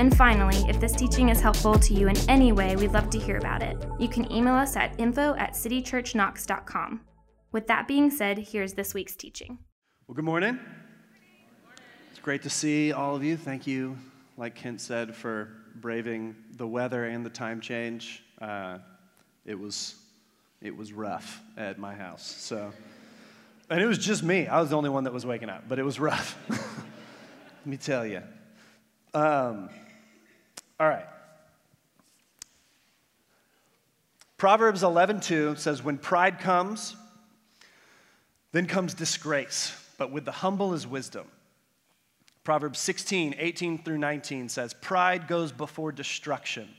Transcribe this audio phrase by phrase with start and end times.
[0.00, 3.18] And finally, if this teaching is helpful to you in any way, we'd love to
[3.18, 3.76] hear about it.
[3.98, 7.02] You can email us at info at citychurchknox.com.
[7.52, 9.58] With that being said, here's this week's teaching.
[10.08, 10.58] Well, good morning.
[12.10, 13.36] It's great to see all of you.
[13.36, 13.94] Thank you,
[14.38, 18.22] like Kent said, for braving the weather and the time change.
[18.40, 18.78] Uh,
[19.44, 19.96] it was
[20.62, 22.24] it was rough at my house.
[22.24, 22.72] So,
[23.68, 24.46] and it was just me.
[24.46, 26.38] I was the only one that was waking up, but it was rough.
[26.48, 28.22] Let me tell you.
[29.12, 29.68] Um,
[30.80, 31.06] all right.
[34.38, 36.96] Proverbs 11:2 says, "When pride comes,
[38.52, 41.30] then comes disgrace, but with the humble is wisdom."
[42.42, 46.74] Proverbs 16, 18 through 19 says, Pride goes before destruction,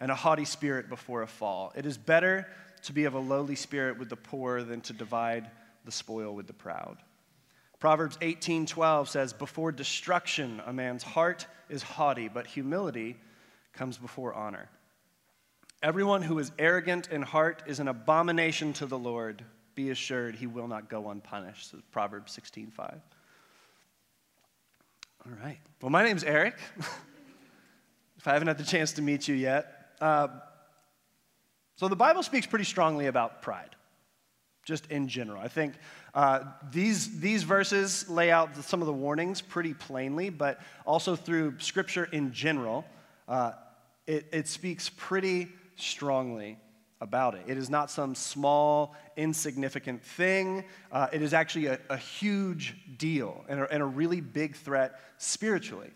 [0.00, 1.72] and a haughty spirit before a fall.
[1.74, 2.46] It is better
[2.82, 5.50] to be of a lowly spirit with the poor than to divide
[5.86, 6.98] the spoil with the proud.
[7.80, 13.16] Proverbs 18, 12 says, Before destruction, a man's heart is haughty, but humility
[13.78, 14.68] comes before honor.
[15.84, 19.44] Everyone who is arrogant in heart is an abomination to the Lord.
[19.76, 21.70] Be assured he will not go unpunished.
[21.70, 23.00] Says Proverbs 16, 5.
[25.24, 25.60] All right.
[25.80, 26.56] Well, my name's Eric.
[28.18, 29.92] if I haven't had the chance to meet you yet.
[30.00, 30.26] Uh,
[31.76, 33.76] so, the Bible speaks pretty strongly about pride,
[34.64, 35.40] just in general.
[35.40, 35.74] I think
[36.12, 36.40] uh,
[36.72, 42.08] these, these verses lay out some of the warnings pretty plainly, but also through Scripture
[42.10, 42.84] in general,
[43.28, 43.52] uh,
[44.08, 46.58] it, it speaks pretty strongly
[47.00, 47.42] about it.
[47.46, 50.64] It is not some small, insignificant thing.
[50.90, 54.98] Uh, it is actually a, a huge deal and a, and a, really big threat
[55.18, 55.90] spiritually.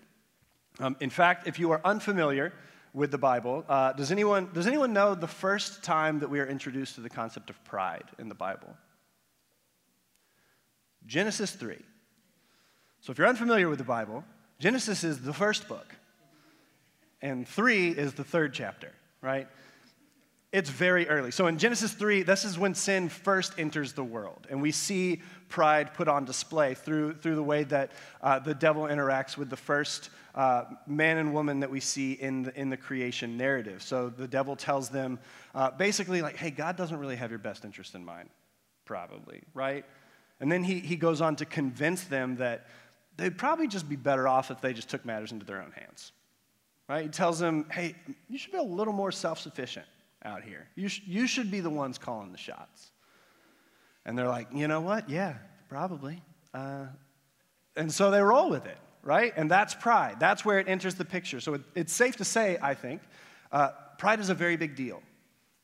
[0.78, 2.52] Um, in fact, if you are unfamiliar
[2.92, 6.46] with the Bible, uh, does, anyone, does anyone know the first time that we are
[6.46, 8.76] introduced to the concept of pride in the Bible?
[11.06, 11.78] Genesis 3.
[13.00, 14.22] So if you're unfamiliar with the Bible,
[14.60, 15.96] Genesis is the first book,
[17.22, 19.48] and 3 is the third chapter, right?
[20.52, 21.30] It's very early.
[21.30, 24.46] So in Genesis 3, this is when sin first enters the world.
[24.50, 28.82] And we see pride put on display through, through the way that uh, the devil
[28.82, 32.76] interacts with the first uh, man and woman that we see in the, in the
[32.76, 33.82] creation narrative.
[33.82, 35.18] So the devil tells them
[35.54, 38.28] uh, basically, like, hey, God doesn't really have your best interest in mind,
[38.84, 39.86] probably, right?
[40.40, 42.66] And then he, he goes on to convince them that
[43.16, 46.12] they'd probably just be better off if they just took matters into their own hands,
[46.88, 47.04] right?
[47.04, 47.94] He tells them, hey,
[48.28, 49.86] you should be a little more self sufficient
[50.24, 50.68] out here.
[50.74, 52.90] You, sh- you should be the ones calling the shots.
[54.04, 55.08] And they're like, you know what?
[55.08, 55.34] Yeah,
[55.68, 56.22] probably.
[56.52, 56.86] Uh,
[57.76, 59.32] and so they roll with it, right?
[59.36, 60.16] And that's pride.
[60.18, 61.40] That's where it enters the picture.
[61.40, 63.00] So it, it's safe to say, I think,
[63.50, 65.02] uh, pride is a very big deal,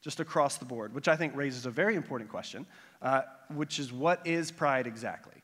[0.03, 2.67] just across the board, which I think raises a very important question,
[3.03, 3.23] uh,
[3.55, 5.35] which is what is pride exactly?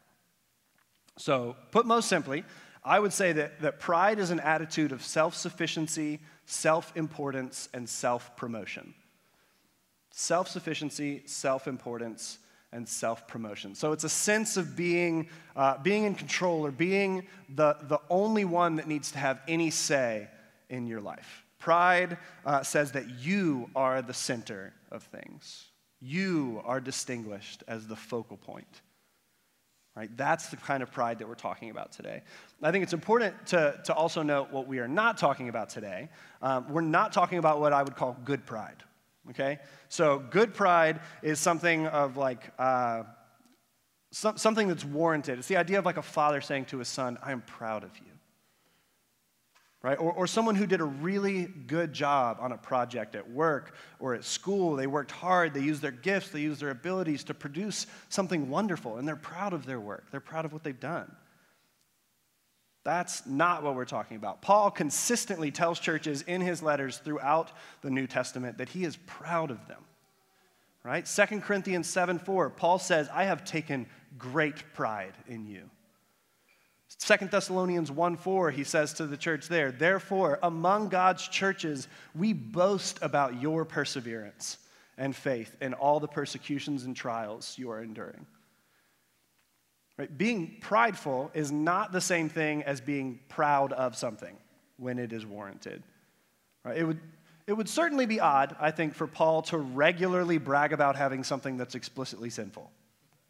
[1.17, 2.45] So, put most simply,
[2.85, 7.89] I would say that, that pride is an attitude of self sufficiency, self importance, and
[7.89, 8.95] self promotion
[10.15, 12.39] self sufficiency, self importance,
[12.73, 13.75] and self promotion.
[13.75, 18.45] So it's a sense of being, uh, being in control or being the, the only
[18.45, 20.29] one that needs to have any say
[20.71, 21.45] in your life.
[21.59, 25.67] Pride uh, says that you are the center of things,
[26.01, 28.83] you are distinguished as the focal point.
[29.97, 30.15] Right?
[30.17, 32.23] That's the kind of pride that we're talking about today.
[32.61, 36.09] I think it's important to, to also note what we are not talking about today.
[36.43, 38.83] Um, we're not talking about what I would call good pride
[39.31, 39.59] okay?
[39.89, 43.05] So, good pride is something of like, uh,
[44.13, 45.39] so, something that's warranted.
[45.39, 47.97] It's the idea of like a father saying to his son, I am proud of
[47.99, 48.14] you.
[49.85, 49.99] Right?
[49.99, 54.15] Or, or someone who did a really good job on a project at work or
[54.15, 54.77] at school.
[54.77, 58.97] They worked hard, they used their gifts, they used their abilities to produce something wonderful,
[58.97, 60.07] and they're proud of their work.
[60.11, 61.15] They're proud of what they've done.
[62.83, 64.41] That's not what we're talking about.
[64.41, 69.51] Paul consistently tells churches in his letters throughout the New Testament that he is proud
[69.51, 69.85] of them.
[70.83, 71.05] Right?
[71.05, 73.85] 2 Corinthians 7 4, Paul says, I have taken
[74.17, 75.69] great pride in you.
[76.99, 82.33] 2 Thessalonians 1 4, he says to the church there, Therefore, among God's churches, we
[82.33, 84.59] boast about your perseverance
[84.97, 88.27] and faith in all the persecutions and trials you are enduring.
[89.99, 90.17] Right?
[90.17, 94.37] Being prideful is not the same thing as being proud of something
[94.77, 95.83] when it is warranted.
[96.65, 96.79] Right?
[96.79, 97.01] It, would,
[97.47, 101.57] it would certainly be odd, I think, for Paul to regularly brag about having something
[101.57, 102.71] that's explicitly sinful,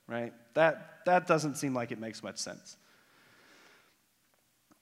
[0.06, 0.32] right?
[0.54, 2.76] That, that doesn't seem like it makes much sense.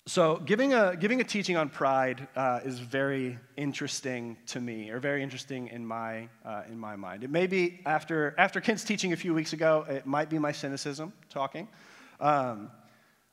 [0.06, 4.98] So, giving a, giving a teaching on pride uh, is very interesting to me, or
[4.98, 7.22] very interesting in my, uh, in my mind.
[7.22, 10.50] It may be, after, after Kent's teaching a few weeks ago, it might be my
[10.50, 11.68] cynicism talking.
[12.18, 12.72] Um,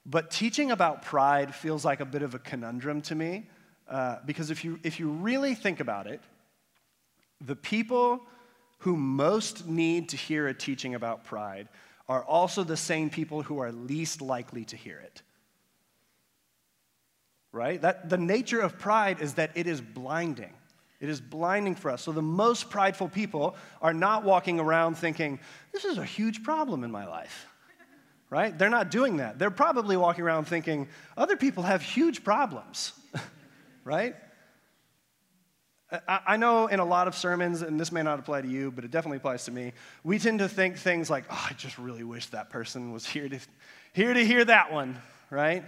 [0.05, 3.49] but teaching about pride feels like a bit of a conundrum to me,
[3.87, 6.21] uh, because if you, if you really think about it,
[7.41, 8.21] the people
[8.77, 11.67] who most need to hear a teaching about pride
[12.07, 15.23] are also the same people who are least likely to hear it
[17.51, 17.81] right?
[17.81, 20.53] That the nature of pride is that it is blinding.
[20.99, 22.01] It is blinding for us.
[22.01, 25.39] So the most prideful people are not walking around thinking,
[25.71, 27.47] this is a huge problem in my life.
[28.29, 28.55] Right?
[28.55, 29.39] They're not doing that.
[29.39, 30.87] They're probably walking around thinking,
[31.17, 32.93] other people have huge problems.
[33.83, 34.15] right?
[36.07, 38.85] I know in a lot of sermons, and this may not apply to you, but
[38.85, 39.73] it definitely applies to me,
[40.03, 43.27] we tend to think things like, oh, I just really wish that person was here
[43.27, 43.39] to,
[43.93, 45.01] here to hear that one,
[45.31, 45.63] right?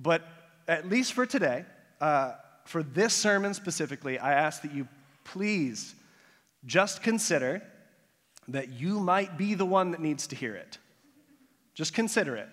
[0.00, 0.22] But
[0.66, 1.64] at least for today,
[2.00, 2.32] uh,
[2.64, 4.88] for this sermon specifically, I ask that you
[5.24, 5.94] please
[6.64, 7.62] just consider
[8.48, 10.78] that you might be the one that needs to hear it.
[11.74, 12.48] Just consider it,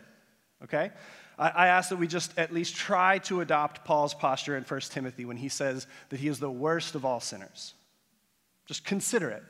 [0.64, 0.92] okay?
[1.40, 4.80] I, I ask that we just at least try to adopt Paul's posture in 1
[4.82, 7.74] Timothy when he says that he is the worst of all sinners.
[8.66, 9.44] Just consider it.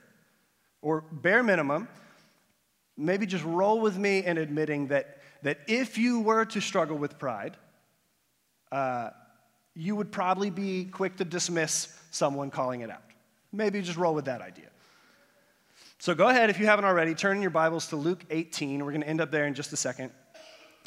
[0.81, 1.87] Or, bare minimum,
[2.95, 7.17] maybe just roll with me in admitting that, that if you were to struggle with
[7.17, 7.57] pride,
[8.71, 9.09] uh,
[9.75, 13.03] you would probably be quick to dismiss someone calling it out.
[13.51, 14.69] Maybe just roll with that idea.
[15.99, 18.85] So go ahead, if you haven't already, turn your Bibles to Luke 18.
[18.85, 20.11] We're going to end up there in just a second.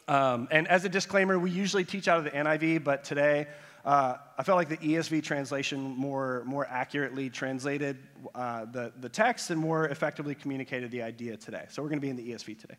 [0.07, 3.47] Um, and as a disclaimer, we usually teach out of the NIV, but today
[3.85, 7.97] uh, I felt like the ESV translation more, more accurately translated
[8.35, 11.65] uh, the, the text and more effectively communicated the idea today.
[11.71, 12.77] So we're going to be in the ESV today.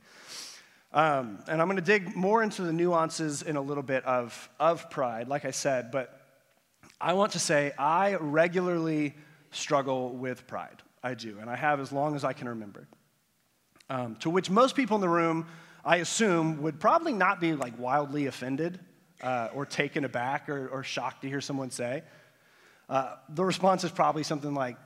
[0.93, 4.49] Um, and I'm going to dig more into the nuances in a little bit of,
[4.59, 6.19] of pride, like I said, but
[6.99, 9.15] I want to say I regularly
[9.51, 10.81] struggle with pride.
[11.03, 12.87] I do, and I have as long as I can remember.
[13.89, 15.47] Um, to which most people in the room,
[15.83, 18.79] I assume, would probably not be like wildly offended
[19.23, 22.03] uh, or taken aback or, or, shocked to hear someone say.
[22.89, 24.77] Uh, the response is probably something like,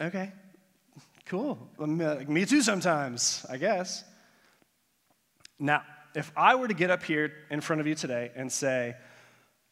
[0.00, 0.32] okay,
[1.26, 1.68] cool.
[1.78, 4.04] Me too sometimes, I guess.
[5.58, 5.82] Now,
[6.14, 8.96] if I were to get up here in front of you today and say,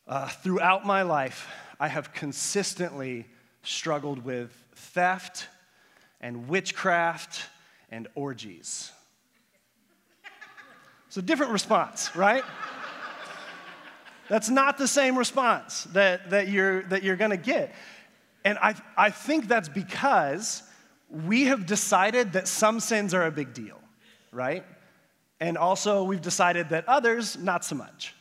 [0.06, 1.48] uh, throughout my life,
[1.78, 3.26] I have consistently
[3.62, 5.48] struggled with theft
[6.20, 7.44] and witchcraft
[7.90, 8.90] and orgies.
[11.06, 12.44] It's a different response, right?
[14.28, 17.74] That's not the same response that, that you're, that you're gonna get.
[18.44, 20.62] And I, I think that's because
[21.08, 23.80] we have decided that some sins are a big deal,
[24.32, 24.64] right?
[25.40, 28.14] And also, we've decided that others, not so much.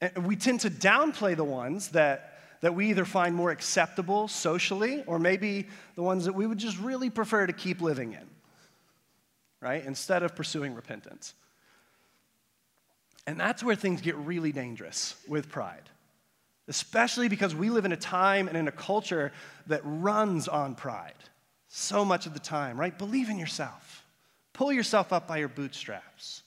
[0.00, 5.02] And we tend to downplay the ones that, that we either find more acceptable socially
[5.06, 5.66] or maybe
[5.96, 8.26] the ones that we would just really prefer to keep living in,
[9.60, 9.84] right?
[9.84, 11.34] Instead of pursuing repentance.
[13.26, 15.90] And that's where things get really dangerous with pride,
[16.68, 19.32] especially because we live in a time and in a culture
[19.66, 21.12] that runs on pride
[21.68, 22.96] so much of the time, right?
[22.96, 23.87] Believe in yourself.
[24.58, 26.42] Pull yourself up by your bootstraps,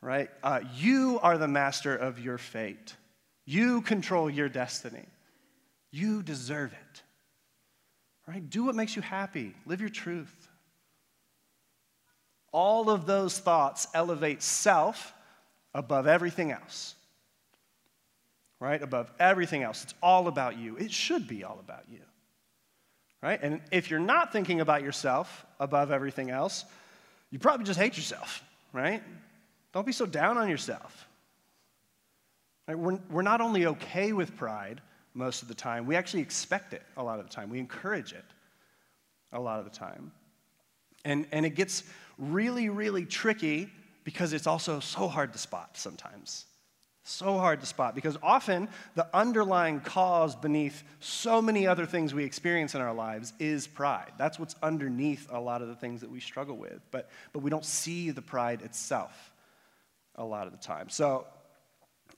[0.00, 0.30] right?
[0.44, 2.94] Uh, you are the master of your fate.
[3.44, 5.04] You control your destiny.
[5.90, 7.02] You deserve it,
[8.28, 8.48] right?
[8.48, 10.48] Do what makes you happy, live your truth.
[12.52, 15.12] All of those thoughts elevate self
[15.74, 16.94] above everything else,
[18.60, 18.80] right?
[18.80, 19.82] Above everything else.
[19.82, 20.76] It's all about you.
[20.76, 22.02] It should be all about you,
[23.20, 23.40] right?
[23.42, 26.64] And if you're not thinking about yourself above everything else,
[27.34, 29.02] you probably just hate yourself, right?
[29.72, 31.08] Don't be so down on yourself.
[32.68, 32.78] Right?
[32.78, 34.80] We're, we're not only okay with pride
[35.14, 37.50] most of the time, we actually expect it a lot of the time.
[37.50, 38.24] We encourage it
[39.32, 40.12] a lot of the time.
[41.04, 41.82] And, and it gets
[42.18, 43.68] really, really tricky
[44.04, 46.44] because it's also so hard to spot sometimes.
[47.06, 52.24] So hard to spot because often the underlying cause beneath so many other things we
[52.24, 54.12] experience in our lives is pride.
[54.16, 56.80] That's what's underneath a lot of the things that we struggle with.
[56.90, 59.32] But, but we don't see the pride itself
[60.16, 60.88] a lot of the time.
[60.88, 61.26] So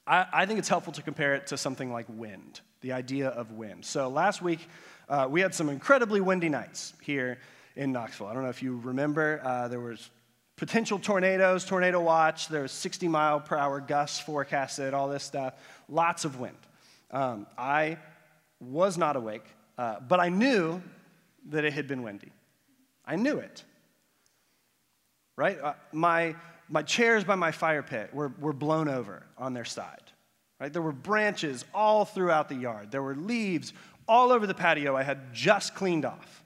[0.07, 3.51] I, I think it's helpful to compare it to something like wind, the idea of
[3.51, 3.85] wind.
[3.85, 4.69] So last week,
[5.09, 7.39] uh, we had some incredibly windy nights here
[7.75, 8.29] in Knoxville.
[8.29, 10.11] I don't know if you remember, uh, there was
[10.57, 12.49] potential tornadoes, tornado watch.
[12.49, 15.55] There's 60 mile per hour gusts forecasted, all this stuff.
[15.89, 16.57] Lots of wind.
[17.11, 17.99] Um, I
[18.61, 19.45] was not awake,
[19.79, 20.83] uh, but I knew
[21.51, 22.33] that it had been windy.
[23.05, 23.63] I knew it.
[25.37, 25.61] Right?
[25.61, 26.35] Uh, my,
[26.69, 30.01] my chairs by my fire pit were, were blown over on their side.
[30.59, 30.73] Right?
[30.73, 32.91] There were branches all throughout the yard.
[32.91, 33.75] There were leaves
[34.09, 36.43] all over the patio I had just cleaned off.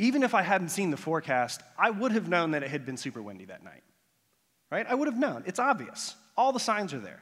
[0.00, 2.96] Even if I hadn't seen the forecast, I would have known that it had been
[2.96, 3.82] super windy that night.
[4.72, 4.86] Right?
[4.88, 5.44] I would have known.
[5.46, 6.14] It's obvious.
[6.38, 7.20] All the signs are there.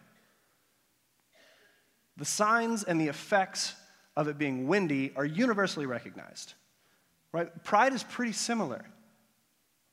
[2.16, 3.74] The signs and the effects
[4.16, 6.54] of it being windy are universally recognized.
[7.32, 7.64] Right?
[7.64, 8.84] Pride is pretty similar,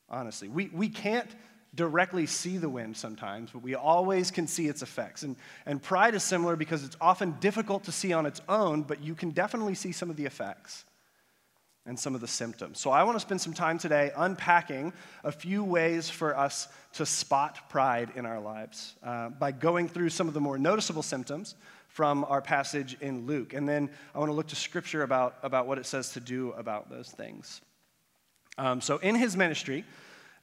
[0.07, 0.47] honestly.
[0.47, 1.29] We, we can't
[1.73, 5.23] directly see the wind sometimes, but we always can see its effects.
[5.23, 9.01] And, and pride is similar because it's often difficult to see on its own, but
[9.01, 10.85] you can definitely see some of the effects
[11.85, 12.79] and some of the symptoms.
[12.79, 14.91] So I want to spend some time today unpacking
[15.23, 20.09] a few ways for us to spot pride in our lives uh, by going through
[20.09, 21.55] some of the more noticeable symptoms
[21.87, 23.53] from our passage in Luke.
[23.53, 26.51] And then I want to look to scripture about, about what it says to do
[26.53, 27.61] about those things.
[28.57, 29.83] Um, so, in his ministry,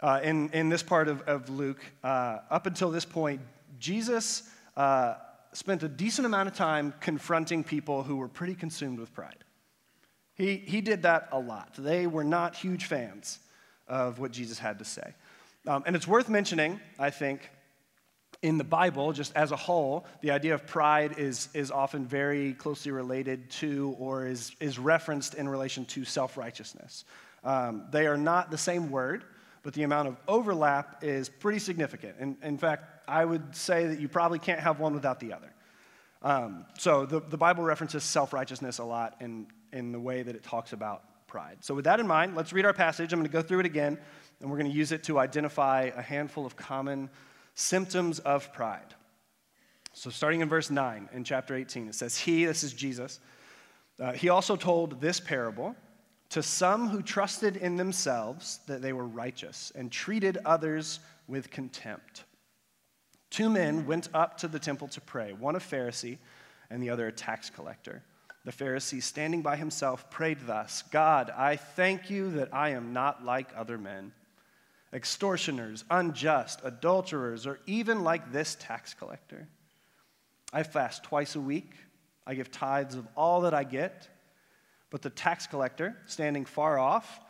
[0.00, 3.40] uh, in, in this part of, of Luke, uh, up until this point,
[3.78, 4.42] Jesus
[4.76, 5.14] uh,
[5.52, 9.44] spent a decent amount of time confronting people who were pretty consumed with pride.
[10.34, 11.74] He, he did that a lot.
[11.76, 13.38] They were not huge fans
[13.86, 15.14] of what Jesus had to say.
[15.66, 17.50] Um, and it's worth mentioning, I think,
[18.42, 22.54] in the Bible, just as a whole, the idea of pride is, is often very
[22.54, 27.04] closely related to or is, is referenced in relation to self righteousness.
[27.44, 29.24] Um, they are not the same word,
[29.62, 32.16] but the amount of overlap is pretty significant.
[32.18, 35.52] And in fact, I would say that you probably can't have one without the other.
[36.22, 40.34] Um, so the, the Bible references self righteousness a lot in, in the way that
[40.34, 41.58] it talks about pride.
[41.60, 43.12] So, with that in mind, let's read our passage.
[43.12, 43.98] I'm going to go through it again,
[44.40, 47.08] and we're going to use it to identify a handful of common
[47.54, 48.94] symptoms of pride.
[49.94, 53.20] So, starting in verse 9 in chapter 18, it says, He, this is Jesus,
[54.00, 55.76] uh, he also told this parable
[56.30, 62.24] to some who trusted in themselves that they were righteous and treated others with contempt.
[63.30, 66.18] Two men went up to the temple to pray, one a Pharisee
[66.70, 68.02] and the other a tax collector.
[68.44, 73.24] The Pharisee, standing by himself, prayed thus God, I thank you that I am not
[73.24, 74.12] like other men
[74.92, 79.48] extortioners, unjust, adulterers, or even like this tax collector.
[80.52, 81.72] I fast twice a week.
[82.26, 84.08] I give tithes of all that I get.
[84.90, 87.20] But the tax collector, standing far off,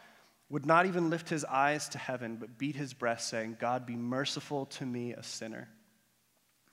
[0.50, 3.96] would not even lift his eyes to heaven, but beat his breast, saying, God, be
[3.96, 5.68] merciful to me, a sinner.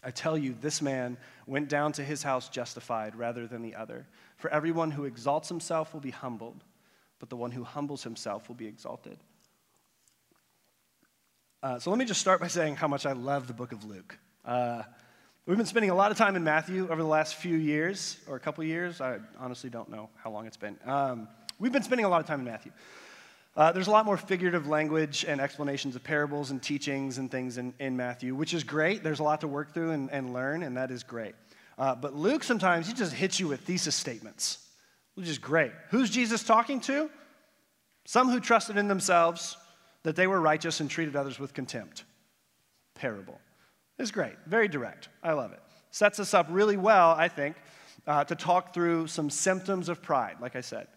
[0.03, 4.07] I tell you, this man went down to his house justified rather than the other.
[4.37, 6.63] For everyone who exalts himself will be humbled,
[7.19, 9.17] but the one who humbles himself will be exalted.
[11.61, 13.83] Uh, so let me just start by saying how much I love the book of
[13.83, 14.17] Luke.
[14.45, 14.83] Uh,
[15.45, 18.37] we've been spending a lot of time in Matthew over the last few years, or
[18.37, 19.01] a couple years.
[19.01, 20.77] I honestly don't know how long it's been.
[20.85, 21.27] Um,
[21.59, 22.71] we've been spending a lot of time in Matthew.
[23.59, 27.57] Uh, there's a lot more figurative language and explanations of parables and teachings and things
[27.57, 29.03] in, in Matthew, which is great.
[29.03, 31.35] There's a lot to work through and, and learn, and that is great.
[31.77, 34.65] Uh, but Luke sometimes he just hits you with thesis statements,
[35.15, 35.73] which is great.
[35.89, 37.09] Who's Jesus talking to?
[38.05, 39.57] Some who trusted in themselves
[40.03, 42.05] that they were righteous and treated others with contempt.
[42.95, 43.41] Parable.
[43.97, 45.09] It's great, very direct.
[45.21, 45.59] I love it.
[45.91, 47.57] Sets us up really well, I think,
[48.07, 50.87] uh, to talk through some symptoms of pride, like I said.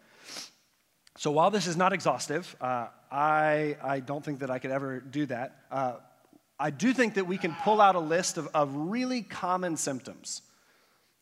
[1.18, 5.00] So while this is not exhaustive, uh, I, I don't think that I could ever
[5.00, 5.56] do that.
[5.70, 5.94] Uh,
[6.58, 10.42] I do think that we can pull out a list of, of really common symptoms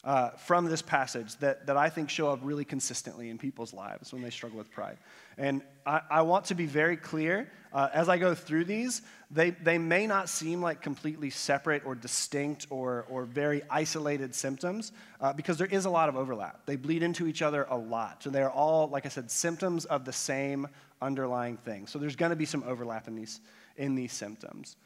[0.03, 4.13] uh, from this passage that, that I think show up really consistently in people's lives
[4.13, 4.97] when they struggle with pride.
[5.37, 9.51] And I, I want to be very clear uh, as I go through these, they,
[9.51, 15.33] they may not seem like completely separate or distinct or, or very isolated symptoms uh,
[15.33, 16.67] because there is a lot of overlap.
[16.67, 18.23] They bleed into each other a lot.
[18.23, 20.67] So they're all, like I said, symptoms of the same
[21.01, 21.87] underlying thing.
[21.87, 23.41] So there's going to be some overlap in these,
[23.77, 24.77] in these symptoms.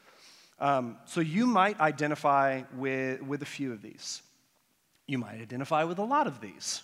[0.59, 4.21] Um, so you might identify with, with a few of these.
[5.07, 6.81] You might identify with a lot of these.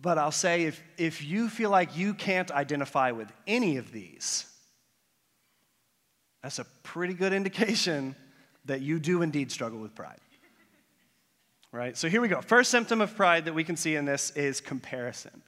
[0.00, 4.46] But I'll say if, if you feel like you can't identify with any of these,
[6.42, 8.14] that's a pretty good indication
[8.66, 10.20] that you do indeed struggle with pride.
[11.72, 11.96] Right?
[11.96, 12.40] So here we go.
[12.40, 15.42] First symptom of pride that we can see in this is comparison.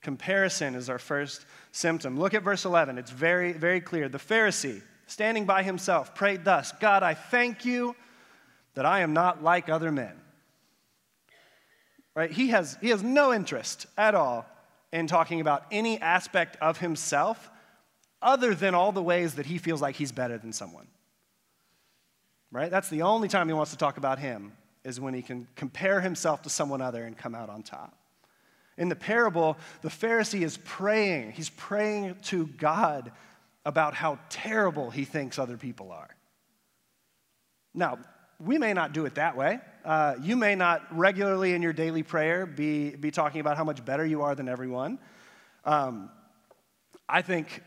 [0.00, 2.18] Comparison is our first symptom.
[2.18, 2.98] Look at verse 11.
[2.98, 4.08] It's very, very clear.
[4.08, 7.94] The Pharisee, standing by himself, prayed thus God, I thank you
[8.74, 10.14] that I am not like other men.
[12.14, 12.30] Right?
[12.30, 14.46] He has, he has no interest at all
[14.92, 17.50] in talking about any aspect of himself
[18.20, 20.86] other than all the ways that he feels like he's better than someone.
[22.50, 22.70] Right?
[22.70, 24.52] That's the only time he wants to talk about him,
[24.84, 27.96] is when he can compare himself to someone other and come out on top.
[28.76, 31.32] In the parable, the Pharisee is praying.
[31.32, 33.12] He's praying to God
[33.64, 36.10] about how terrible he thinks other people are.
[37.74, 37.98] Now,
[38.40, 39.60] we may not do it that way.
[39.84, 43.84] Uh, you may not regularly in your daily prayer be, be talking about how much
[43.84, 44.98] better you are than everyone.
[45.64, 46.10] Um,
[47.08, 47.62] I think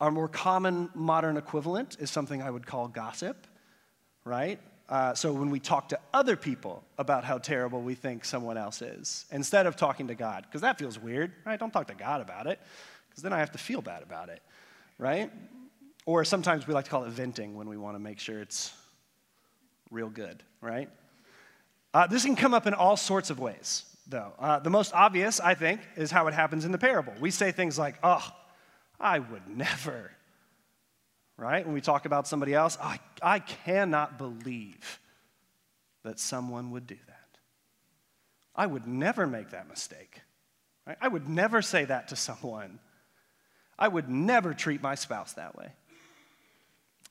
[0.00, 3.46] our more common modern equivalent is something I would call gossip,
[4.24, 4.60] right?
[4.88, 8.80] Uh, so when we talk to other people about how terrible we think someone else
[8.80, 11.60] is, instead of talking to God, because that feels weird, right?
[11.60, 12.58] Don't talk to God about it,
[13.10, 14.40] because then I have to feel bad about it,
[14.98, 15.30] right?
[16.06, 18.72] Or sometimes we like to call it venting when we want to make sure it's
[19.90, 20.88] real good, right?
[21.94, 24.32] Uh, this can come up in all sorts of ways, though.
[24.38, 27.14] Uh, the most obvious, I think, is how it happens in the parable.
[27.20, 28.24] We say things like, oh,
[29.00, 30.10] I would never,
[31.36, 31.64] right?
[31.64, 35.00] When we talk about somebody else, I, I cannot believe
[36.04, 37.38] that someone would do that.
[38.54, 40.20] I would never make that mistake.
[40.86, 40.96] Right?
[41.00, 42.80] I would never say that to someone.
[43.78, 45.68] I would never treat my spouse that way.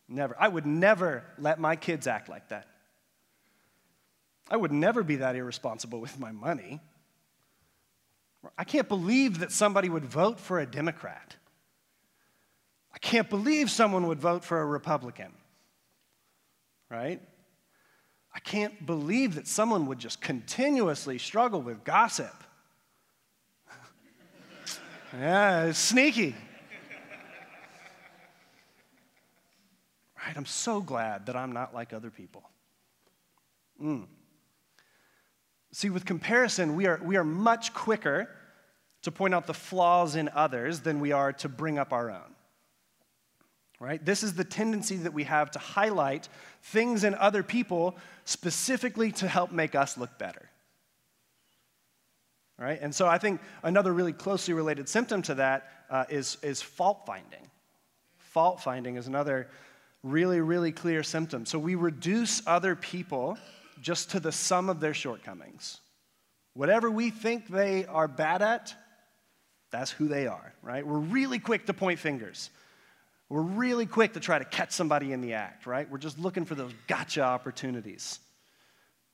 [0.09, 0.35] Never.
[0.39, 2.67] I would never let my kids act like that.
[4.49, 6.79] I would never be that irresponsible with my money.
[8.57, 11.35] I can't believe that somebody would vote for a Democrat.
[12.93, 15.33] I can't believe someone would vote for a Republican.
[16.89, 17.21] Right?
[18.33, 22.33] I can't believe that someone would just continuously struggle with gossip.
[25.13, 26.35] yeah, it's sneaky.
[30.27, 30.37] Right?
[30.37, 32.43] I'm so glad that I'm not like other people.
[33.81, 34.07] Mm.
[35.71, 38.29] See, with comparison, we are, we are much quicker
[39.03, 42.35] to point out the flaws in others than we are to bring up our own.
[43.79, 44.03] Right?
[44.03, 46.27] This is the tendency that we have to highlight
[46.61, 50.49] things in other people specifically to help make us look better.
[52.57, 52.79] Right?
[52.81, 57.03] And so I think another really closely related symptom to that uh, is is fault
[57.05, 57.51] finding.
[58.17, 59.47] Fault finding is another
[60.03, 61.45] really, really clear symptom.
[61.45, 63.37] So we reduce other people
[63.81, 65.79] just to the sum of their shortcomings.
[66.53, 68.73] Whatever we think they are bad at,
[69.71, 70.85] that's who they are, right?
[70.85, 72.49] We're really quick to point fingers.
[73.29, 75.89] We're really quick to try to catch somebody in the act, right?
[75.89, 78.19] We're just looking for those gotcha opportunities,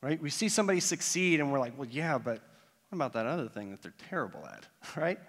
[0.02, 0.22] right?
[0.22, 2.40] We see somebody succeed and we're like, well, yeah, but
[2.90, 5.20] what about that other thing that they're terrible at, right?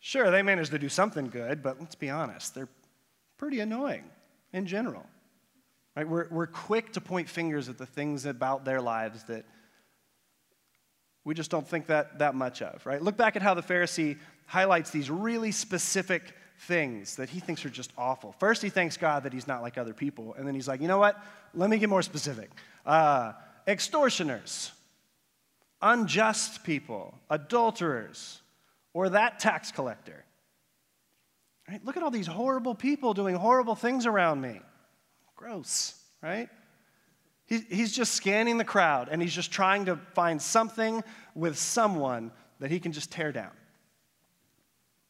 [0.00, 2.68] Sure, they managed to do something good, but let's be honest, they're
[3.38, 4.04] pretty annoying
[4.52, 5.06] in general.
[5.96, 6.06] Right?
[6.06, 9.44] We're, we're quick to point fingers at the things about their lives that
[11.24, 13.02] we just don't think that, that much of, right?
[13.02, 17.70] Look back at how the Pharisee highlights these really specific things that he thinks are
[17.70, 18.32] just awful.
[18.38, 20.34] First, he thanks God that he's not like other people.
[20.34, 21.22] And then he's like, you know what?
[21.54, 22.50] Let me get more specific.
[22.86, 23.32] Uh,
[23.66, 24.72] extortioners,
[25.82, 28.40] unjust people, adulterers,
[28.94, 30.24] or that tax collector.
[31.68, 31.84] Right?
[31.84, 34.60] Look at all these horrible people doing horrible things around me.
[35.36, 36.48] Gross, right?
[37.48, 41.02] he's just scanning the crowd and he's just trying to find something
[41.34, 43.50] with someone that he can just tear down.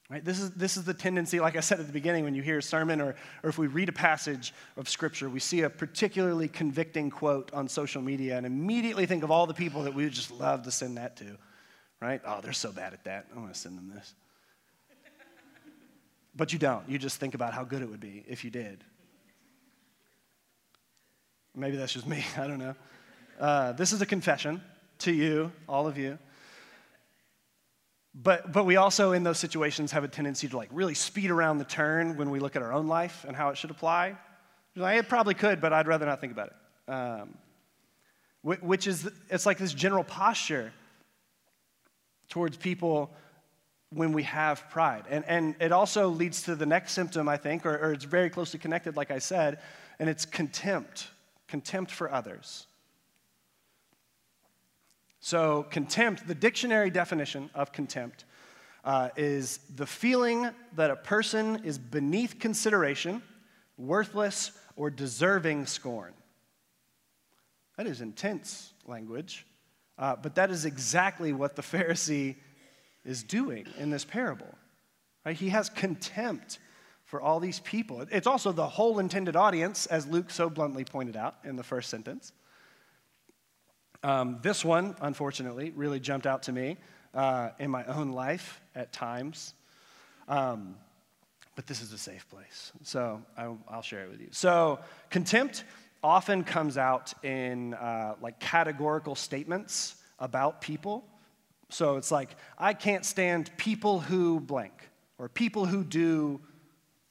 [0.08, 0.24] Right?
[0.24, 2.58] This, is, this is the tendency, like I said at the beginning, when you hear
[2.58, 6.48] a sermon or, or if we read a passage of Scripture, we see a particularly
[6.48, 10.14] convicting quote on social media and immediately think of all the people that we would
[10.14, 11.36] just love to send that to.
[12.00, 12.22] Right?
[12.24, 13.26] Oh, they're so bad at that.
[13.34, 14.14] I want to send them this.
[16.34, 16.88] But you don't.
[16.88, 18.84] You just think about how good it would be if you did.
[21.54, 22.24] Maybe that's just me.
[22.36, 22.74] I don't know.
[23.38, 24.62] Uh, this is a confession
[25.00, 26.18] to you, all of you.
[28.14, 31.58] But, but we also, in those situations, have a tendency to like really speed around
[31.58, 34.16] the turn when we look at our own life and how it should apply.
[34.74, 36.92] Like, it probably could, but I'd rather not think about it.
[36.92, 37.34] Um,
[38.42, 40.72] which is, it's like this general posture
[42.28, 43.10] towards people
[43.90, 45.04] when we have pride.
[45.08, 48.30] And, and it also leads to the next symptom, I think, or, or it's very
[48.30, 49.60] closely connected, like I said,
[49.98, 51.08] and it's contempt
[51.48, 52.66] contempt for others.
[55.20, 58.24] So, contempt, the dictionary definition of contempt
[58.84, 63.22] uh, is the feeling that a person is beneath consideration,
[63.76, 66.12] worthless, or deserving scorn.
[67.76, 69.44] That is intense language,
[69.98, 72.36] uh, but that is exactly what the Pharisee
[73.04, 74.54] is doing in this parable.
[75.24, 75.36] Right?
[75.36, 76.58] He has contempt
[77.04, 78.04] for all these people.
[78.10, 81.88] It's also the whole intended audience, as Luke so bluntly pointed out in the first
[81.88, 82.32] sentence.
[84.02, 86.76] Um, this one, unfortunately, really jumped out to me.
[87.14, 89.54] uh, in my own life at times.
[90.28, 90.76] Um,
[91.56, 92.72] but this is a safe place.
[92.82, 94.28] So I, will share it with you.
[94.30, 94.78] So,
[95.10, 95.64] contempt
[96.02, 101.04] often comes out in uh, like categorical statements about people.
[101.70, 104.72] So it's like, I can't stand people who blank,
[105.18, 106.40] or people who do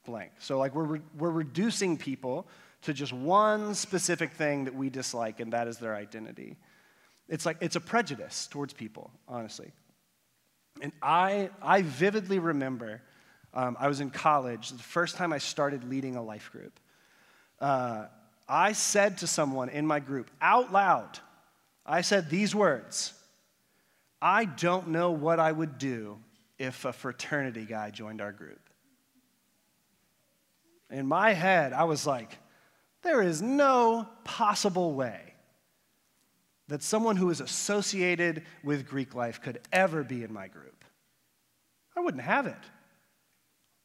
[0.06, 0.32] blank.
[0.40, 2.48] So, like, we're, re- we're reducing people
[2.84, 6.58] to just one specific thing that we dislike, and that is their identity.
[7.28, 9.72] It's like, it's a prejudice towards people, honestly.
[10.82, 13.02] And I, I vividly remember
[13.54, 16.80] um, I was in college, the first time I started leading a life group.
[17.60, 18.06] Uh,
[18.48, 21.20] I said to someone in my group out loud,
[21.86, 23.14] I said these words
[24.22, 26.20] I don't know what I would do
[26.58, 28.60] if a fraternity guy joined our group.
[30.90, 32.38] In my head, I was like,
[33.04, 35.36] there is no possible way
[36.68, 40.84] that someone who is associated with Greek life could ever be in my group.
[41.96, 42.56] I wouldn't have it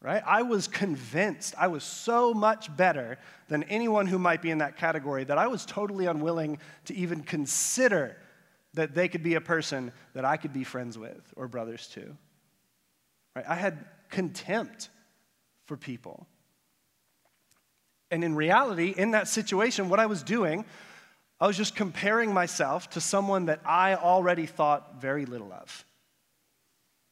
[0.03, 0.23] right?
[0.27, 3.19] I was convinced I was so much better
[3.49, 7.23] than anyone who might be in that category that I was totally unwilling to even
[7.23, 8.17] consider
[8.75, 12.17] that they could be a person that I could be friends with or brothers to.
[13.37, 13.45] Right?
[13.49, 14.89] I had contempt
[15.67, 16.27] for people.
[18.11, 20.65] And in reality, in that situation, what I was doing,
[21.41, 25.85] I was just comparing myself to someone that I already thought very little of.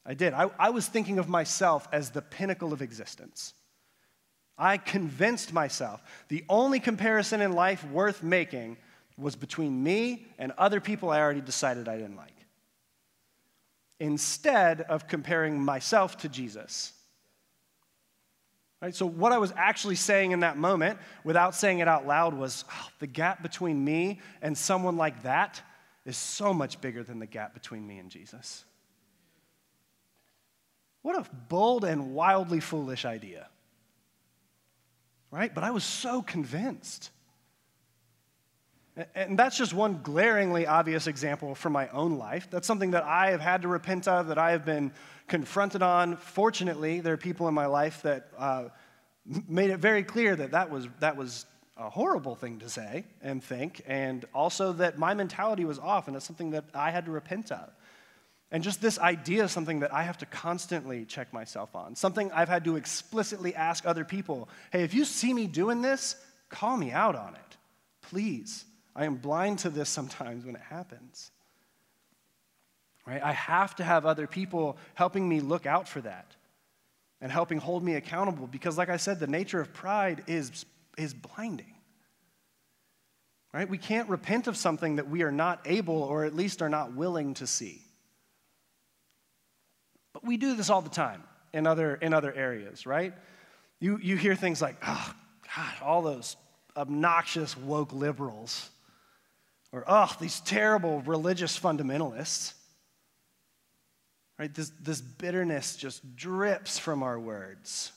[0.05, 0.35] I did.
[0.35, 3.55] I, I was thinking of myself as the pinnacle of existence.
[4.57, 8.77] I convinced myself the only comparison in life worth making
[9.21, 12.35] was between me and other people I already decided I didn't like.
[13.99, 16.93] Instead of comparing myself to Jesus.
[18.81, 18.95] Right?
[18.95, 22.65] So, what I was actually saying in that moment, without saying it out loud, was
[22.73, 25.61] oh, the gap between me and someone like that
[26.07, 28.65] is so much bigger than the gap between me and Jesus.
[31.03, 33.49] What a bold and wildly foolish idea.
[35.31, 35.55] Right?
[35.55, 37.11] But I was so convinced.
[39.15, 42.49] And that's just one glaringly obvious example from my own life.
[42.51, 44.93] That's something that I have had to repent of, that I have been
[45.29, 46.17] confronted on.
[46.17, 48.65] Fortunately, there are people in my life that uh,
[49.49, 53.43] made it very clear that that was, that was a horrible thing to say and
[53.43, 57.11] think, and also that my mentality was off, and it's something that I had to
[57.11, 57.71] repent of.
[58.53, 62.31] And just this idea is something that I have to constantly check myself on, something
[62.33, 66.17] I've had to explicitly ask other people hey, if you see me doing this,
[66.49, 67.57] call me out on it,
[68.03, 68.65] please.
[68.95, 71.31] I am blind to this sometimes when it happens.
[73.07, 73.23] Right?
[73.23, 76.37] I have to have other people helping me look out for that
[77.21, 80.65] and helping hold me accountable because, like I said, the nature of pride is,
[80.97, 81.75] is blinding.
[83.53, 83.69] Right?
[83.69, 86.95] We can't repent of something that we are not able or at least are not
[86.95, 87.83] willing to see.
[90.13, 91.23] But we do this all the time
[91.53, 93.13] in other, in other areas, right?
[93.81, 95.15] You, you hear things like, oh,
[95.57, 96.37] God, all those
[96.77, 98.71] obnoxious woke liberals,
[99.73, 102.55] or, oh, these terrible religious fundamentalists.
[104.39, 104.53] Right?
[104.53, 107.93] This, this bitterness just drips from our words.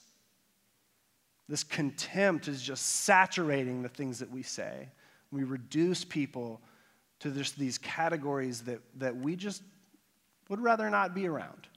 [1.49, 4.89] This contempt is just saturating the things that we say.
[5.31, 6.61] We reduce people
[7.19, 9.63] to just these categories that, that we just
[10.49, 11.67] would rather not be around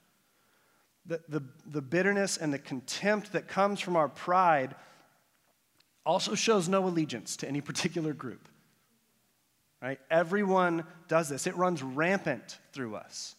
[1.07, 4.75] the, the, the bitterness and the contempt that comes from our pride
[6.05, 8.49] also shows no allegiance to any particular group.
[9.83, 10.01] Right?
[10.11, 11.47] Everyone does this.
[11.47, 13.35] It runs rampant through us.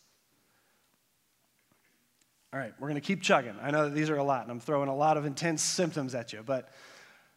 [2.54, 3.56] All right, we're going to keep chugging.
[3.62, 6.16] I know that these are a lot, and I'm throwing a lot of intense symptoms
[6.16, 6.70] at you, but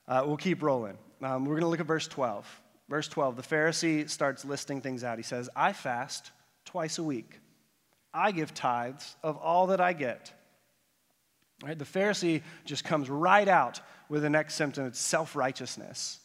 [0.06, 0.96] uh, we'll keep rolling.
[1.20, 2.46] Um, we're going to look at verse 12.
[2.88, 5.18] Verse 12, the Pharisee starts listing things out.
[5.18, 6.30] He says, I fast
[6.64, 7.40] twice a week.
[8.14, 10.32] I give tithes of all that I get.
[11.62, 11.78] Right?
[11.78, 16.19] The Pharisee just comes right out with the next symptom it's self righteousness.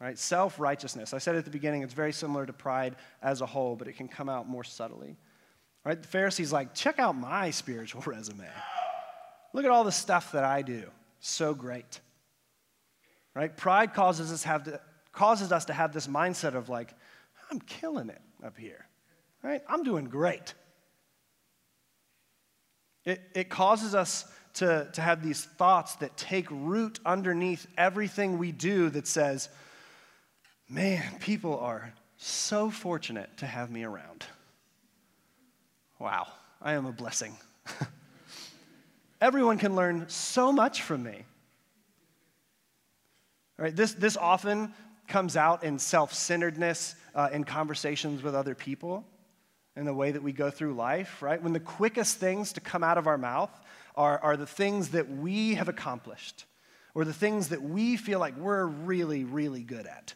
[0.00, 0.18] Right?
[0.18, 1.14] Self righteousness.
[1.14, 3.96] I said at the beginning, it's very similar to pride as a whole, but it
[3.96, 5.16] can come out more subtly.
[5.84, 6.00] Right?
[6.00, 8.48] The Pharisee's like, check out my spiritual resume.
[9.52, 10.84] Look at all the stuff that I do.
[11.20, 12.00] So great.
[13.34, 13.54] Right?
[13.56, 14.80] Pride causes us, have to,
[15.12, 16.92] causes us to have this mindset of like,
[17.50, 18.86] I'm killing it up here.
[19.42, 19.62] Right?
[19.68, 20.54] I'm doing great.
[23.04, 28.52] It, it causes us to, to have these thoughts that take root underneath everything we
[28.52, 29.48] do that says,
[30.68, 34.24] man, people are so fortunate to have me around.
[35.98, 36.26] Wow,
[36.60, 37.36] I am a blessing.
[39.20, 41.24] Everyone can learn so much from me.
[43.58, 44.74] All right, this, this often
[45.06, 49.04] comes out in self centeredness uh, in conversations with other people.
[49.76, 51.42] in the way that we go through life, right?
[51.42, 53.50] When the quickest things to come out of our mouth
[53.96, 56.44] are, are the things that we have accomplished
[56.94, 60.14] or the things that we feel like we're really, really good at.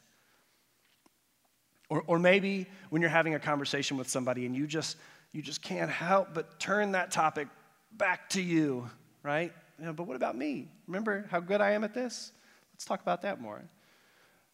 [1.90, 4.96] Or, or maybe when you're having a conversation with somebody and you just,
[5.32, 7.48] you just can't help but turn that topic
[7.92, 8.88] back to you,
[9.22, 9.52] right?
[9.78, 10.68] You know, but what about me?
[10.86, 12.32] Remember how good I am at this?
[12.74, 13.62] Let's talk about that more.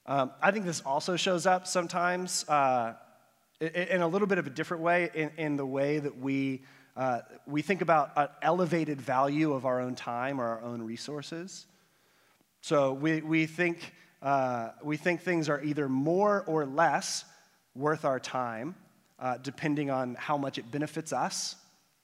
[0.06, 2.94] Um, I think this also shows up sometimes uh,
[3.60, 6.62] in a little bit of a different way in, in the way that we,
[6.96, 11.66] uh, we think about an elevated value of our own time or our own resources.
[12.60, 13.92] So we, we, think,
[14.24, 17.24] uh, we think things are either more or less
[17.76, 18.74] worth our time,
[19.20, 21.54] uh, depending on how much it benefits us.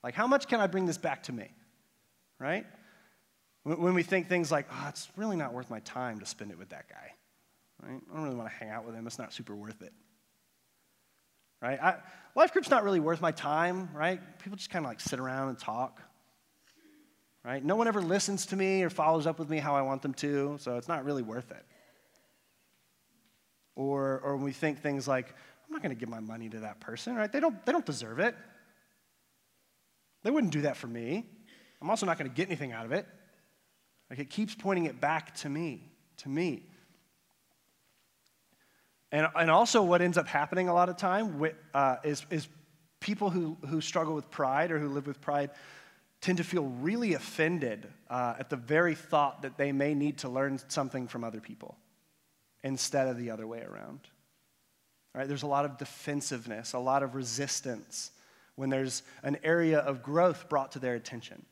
[0.04, 1.48] Like, how much can I bring this back to me?
[2.38, 2.66] Right?
[3.64, 6.59] When we think things like, oh, it's really not worth my time to spend it
[6.59, 7.14] with that guy.
[7.83, 8.00] Right?
[8.11, 9.06] I don't really want to hang out with him.
[9.06, 9.92] It's not super worth it
[11.62, 11.80] right?
[11.80, 11.96] I,
[12.35, 14.20] life group's not really worth my time, right?
[14.38, 16.00] People just kind of like sit around and talk,
[17.44, 17.64] right?
[17.64, 20.14] No one ever listens to me or follows up with me how I want them
[20.14, 21.64] to, so it's not really worth it.
[23.81, 26.59] Or, or when we think things like, I'm not going to give my money to
[26.61, 27.33] that person, right?
[27.33, 28.37] They don't, they don't deserve it.
[30.23, 31.25] They wouldn't do that for me.
[31.81, 33.07] I'm also not going to get anything out of it.
[34.11, 35.88] Like it keeps pointing it back to me,
[36.19, 36.64] to me.
[39.12, 42.49] And, and also, what ends up happening a lot of time uh, is, is
[43.01, 45.53] people who, who struggle with pride or who live with pride
[46.21, 50.29] tend to feel really offended uh, at the very thought that they may need to
[50.29, 51.79] learn something from other people
[52.62, 54.01] instead of the other way around.
[55.14, 55.27] Right?
[55.27, 58.12] There's a lot of defensiveness, a lot of resistance
[58.55, 61.44] when there's an area of growth brought to their attention.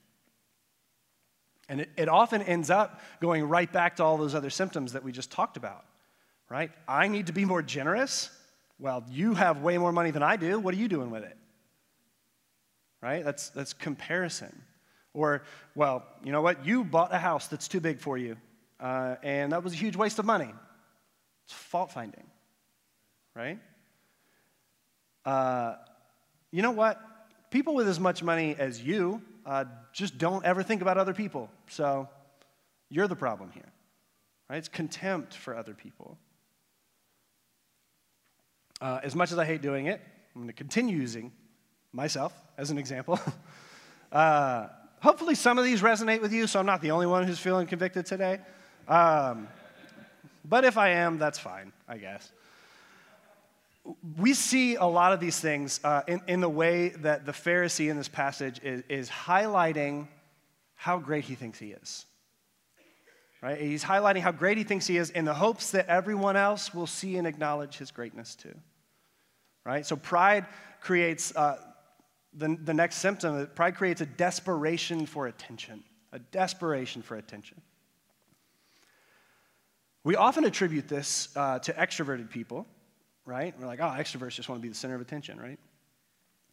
[1.69, 5.03] And it, it often ends up going right back to all those other symptoms that
[5.03, 5.85] we just talked about
[6.49, 6.71] right?
[6.87, 8.31] I need to be more generous.
[8.79, 10.59] Well, you have way more money than I do.
[10.59, 11.37] What are you doing with it?
[13.03, 13.25] Right?
[13.25, 14.63] That's, that's comparison.
[15.15, 15.43] Or,
[15.75, 16.65] well, you know what?
[16.67, 18.37] You bought a house that's too big for you,
[18.81, 20.53] uh, and that was a huge waste of money.
[21.49, 22.27] It's fault finding,
[23.35, 23.59] right?
[25.25, 25.77] Uh,
[26.51, 27.01] you know what?
[27.51, 31.49] People with as much money as you uh, just don't ever think about other people.
[31.71, 32.07] So
[32.91, 33.73] you're the problem here,
[34.51, 34.59] right?
[34.59, 36.19] It's contempt for other people.
[38.83, 40.03] Uh, as much as I hate doing it,
[40.35, 41.33] I'm going to continue using
[41.95, 43.19] myself as an example.
[44.13, 44.67] uh,
[45.01, 47.67] hopefully, some of these resonate with you, so I'm not the only one who's feeling
[47.67, 48.39] convicted today.
[48.87, 49.49] Um,
[50.45, 52.31] but if I am, that's fine, I guess.
[54.19, 57.91] We see a lot of these things uh, in, in the way that the Pharisee
[57.91, 60.09] in this passage is, is highlighting
[60.75, 62.05] how great he thinks he is.
[63.41, 63.61] Right?
[63.61, 66.87] He's highlighting how great he thinks he is in the hopes that everyone else will
[66.87, 68.55] see and acknowledge his greatness too.
[69.65, 69.87] Right?
[69.87, 70.47] So pride
[70.81, 71.59] creates uh,
[72.35, 73.49] the, the next symptom.
[73.55, 77.61] Pride creates a desperation for attention, a desperation for attention.
[80.09, 82.67] We often attribute this uh, to extroverted people,
[83.27, 83.55] right?
[83.61, 85.59] We're like, oh, extroverts just want to be the center of attention, right?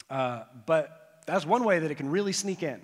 [0.09, 2.81] Uh, but that's one way that it can really sneak in.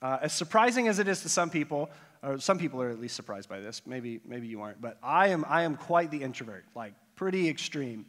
[0.00, 1.90] Uh, as surprising as it is to some people,
[2.22, 3.82] or some people are at least surprised by this.
[3.84, 8.06] Maybe, maybe you aren't, but I am, I am quite the introvert, like pretty extreme.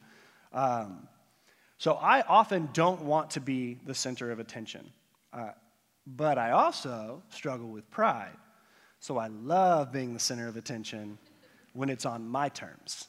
[0.53, 1.05] Um,
[1.79, 4.89] so I often don't want to be the center of attention.
[5.33, 5.49] Uh,
[6.07, 8.37] but I also struggle with pride.
[9.01, 11.17] So I love being the center of attention
[11.73, 13.07] when it's on my terms,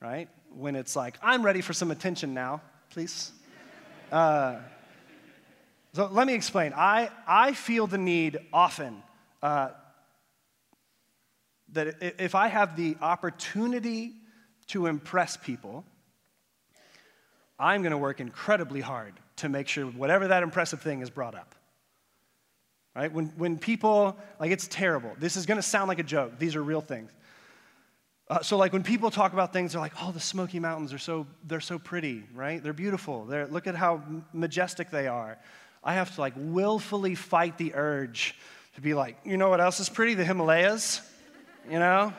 [0.00, 0.28] right?
[0.54, 2.60] When it's like, I'm ready for some attention now,
[2.90, 3.32] please.
[4.10, 4.56] Uh,
[5.94, 6.72] so let me explain.
[6.74, 9.02] I, I feel the need often
[9.42, 9.70] uh,
[11.72, 14.12] that if I have the opportunity
[14.68, 15.84] to impress people,
[17.58, 21.34] I'm going to work incredibly hard to make sure whatever that impressive thing is brought
[21.34, 21.54] up.
[22.94, 23.10] Right?
[23.10, 25.12] When, when people, like, it's terrible.
[25.18, 26.38] This is going to sound like a joke.
[26.38, 27.10] These are real things.
[28.28, 30.98] Uh, so, like, when people talk about things, they're like, oh, the Smoky Mountains are
[30.98, 32.62] so, they're so pretty, right?
[32.62, 33.24] They're beautiful.
[33.24, 35.38] They're, look at how majestic they are.
[35.84, 38.36] I have to, like, willfully fight the urge
[38.76, 40.14] to be like, you know what else is pretty?
[40.14, 41.02] The Himalayas
[41.70, 42.12] you know,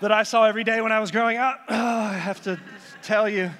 [0.00, 1.60] that I saw every day when I was growing up.
[1.68, 2.60] Oh, I have to
[3.02, 3.50] tell you,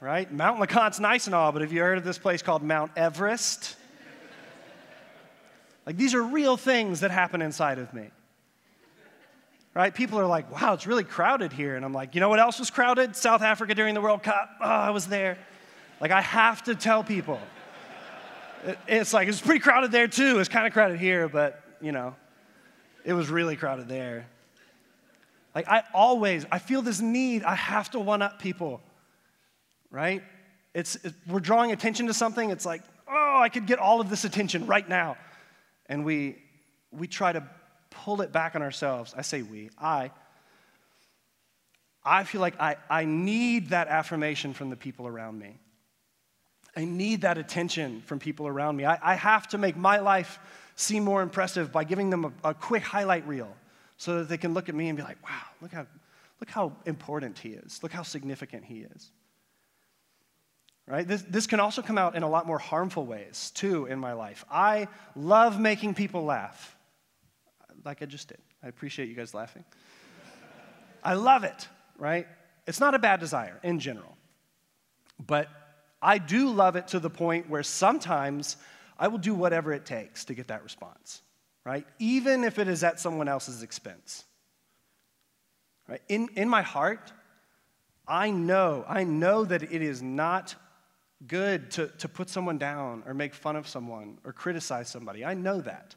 [0.00, 0.30] right?
[0.32, 3.76] Mount LeConte's nice and all, but have you heard of this place called Mount Everest?
[5.86, 8.10] Like, these are real things that happen inside of me.
[9.74, 9.94] Right?
[9.94, 11.76] People are like, wow, it's really crowded here.
[11.76, 13.16] And I'm like, you know what else was crowded?
[13.16, 14.50] South Africa during the World Cup.
[14.60, 15.38] Oh, I was there.
[15.98, 17.40] Like, I have to tell people.
[18.86, 20.40] It's like, it's pretty crowded there too.
[20.40, 22.14] It's kind of crowded here, but, you know,
[23.04, 24.26] it was really crowded there.
[25.54, 27.42] Like, I always, I feel this need.
[27.42, 28.80] I have to one up people,
[29.90, 30.22] right?
[30.74, 32.50] It's, it, we're drawing attention to something.
[32.50, 35.16] It's like, oh, I could get all of this attention right now.
[35.86, 36.36] And we,
[36.90, 37.42] we try to
[37.92, 39.14] pull it back on ourselves.
[39.16, 40.10] I say we, I.
[42.04, 45.60] I feel like I, I need that affirmation from the people around me.
[46.76, 48.84] I need that attention from people around me.
[48.84, 50.40] I, I have to make my life
[50.74, 53.54] seem more impressive by giving them a, a quick highlight reel
[53.98, 55.86] so that they can look at me and be like, wow, look how,
[56.40, 57.82] look how important he is.
[57.82, 59.12] Look how significant he is.
[60.88, 61.06] Right?
[61.06, 64.14] This, this can also come out in a lot more harmful ways, too, in my
[64.14, 64.44] life.
[64.50, 66.76] I love making people laugh,
[67.84, 68.38] like I just did.
[68.62, 69.64] I appreciate you guys laughing.
[71.02, 71.68] I love it,
[71.98, 72.26] right?
[72.66, 74.16] It's not a bad desire in general.
[75.24, 75.48] But
[76.00, 78.56] I do love it to the point where sometimes
[78.98, 81.22] I will do whatever it takes to get that response,
[81.64, 81.86] right?
[81.98, 84.24] Even if it is at someone else's expense.
[85.88, 86.00] Right?
[86.08, 87.12] In, in my heart,
[88.06, 90.54] I know, I know that it is not
[91.26, 95.24] good to, to put someone down or make fun of someone or criticize somebody.
[95.24, 95.94] I know that.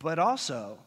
[0.00, 0.78] But also,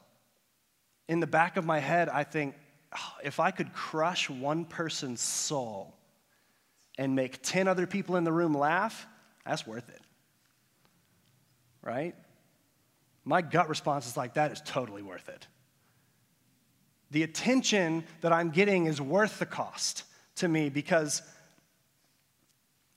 [1.07, 2.55] in the back of my head, I think
[2.93, 5.95] oh, if I could crush one person's soul
[6.97, 9.07] and make 10 other people in the room laugh,
[9.45, 10.01] that's worth it.
[11.81, 12.15] Right?
[13.23, 15.47] My gut response is like, that is totally worth it.
[17.11, 20.03] The attention that I'm getting is worth the cost
[20.37, 21.21] to me because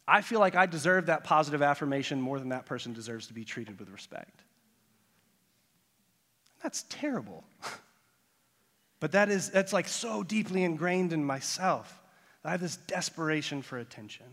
[0.08, 3.44] I feel like I deserve that positive affirmation more than that person deserves to be
[3.44, 4.42] treated with respect.
[6.66, 7.44] That's terrible.
[9.00, 12.02] but that is, that's like so deeply ingrained in myself.
[12.44, 14.26] I have this desperation for attention.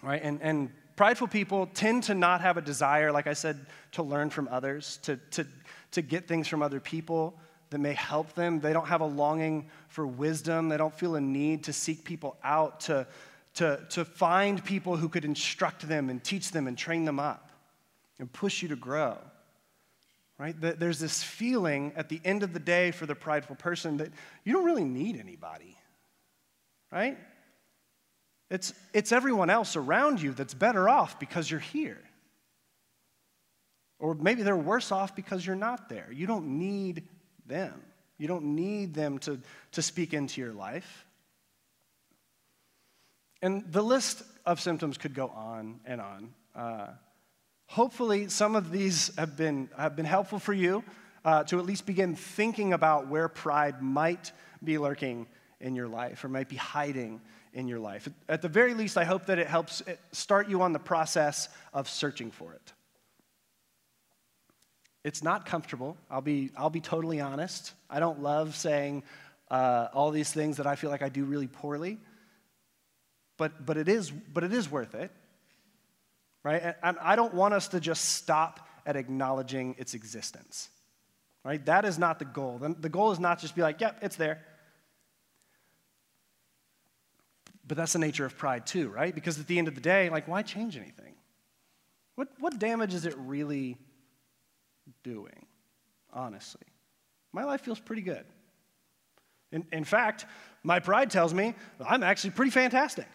[0.00, 0.22] Right?
[0.22, 4.30] And, and prideful people tend to not have a desire, like I said, to learn
[4.30, 5.44] from others, to, to,
[5.90, 7.34] to get things from other people
[7.70, 8.60] that may help them.
[8.60, 10.68] They don't have a longing for wisdom.
[10.68, 13.04] They don't feel a need to seek people out, to,
[13.54, 17.50] to, to find people who could instruct them and teach them and train them up
[18.20, 19.18] and push you to grow.
[20.38, 20.56] Right?
[20.58, 24.10] There's this feeling at the end of the day for the prideful person that
[24.44, 25.76] you don't really need anybody.
[26.90, 27.16] Right?
[28.50, 31.98] It's, it's everyone else around you that's better off because you're here.
[33.98, 36.08] Or maybe they're worse off because you're not there.
[36.12, 37.04] You don't need
[37.46, 37.80] them.
[38.18, 39.40] You don't need them to,
[39.72, 41.06] to speak into your life.
[43.40, 46.34] And the list of symptoms could go on and on.
[46.54, 46.86] Uh,
[47.66, 50.84] hopefully, some of these have been, have been helpful for you
[51.24, 55.26] uh, to at least begin thinking about where pride might be lurking
[55.60, 57.20] in your life or might be hiding
[57.54, 58.08] in your life.
[58.28, 61.88] At the very least, I hope that it helps start you on the process of
[61.88, 62.72] searching for it.
[65.04, 65.96] It's not comfortable.
[66.10, 67.72] I'll be, I'll be totally honest.
[67.90, 69.02] I don't love saying
[69.50, 71.98] uh, all these things that I feel like I do really poorly,
[73.36, 75.10] but, but, it, is, but it is worth it,
[76.44, 76.74] right?
[76.82, 80.68] And I don't want us to just stop at acknowledging its existence,
[81.44, 81.64] right?
[81.66, 82.58] That is not the goal.
[82.58, 84.42] The goal is not just be like, yep, it's there.
[87.66, 89.14] But that's the nature of pride too, right?
[89.14, 91.14] Because at the end of the day, like, why change anything?
[92.16, 93.78] What, what damage is it really
[95.02, 95.46] doing,
[96.12, 96.66] honestly.
[97.32, 98.24] My life feels pretty good.
[99.52, 100.26] In, in fact,
[100.62, 101.54] my pride tells me
[101.86, 103.06] I'm actually pretty fantastic,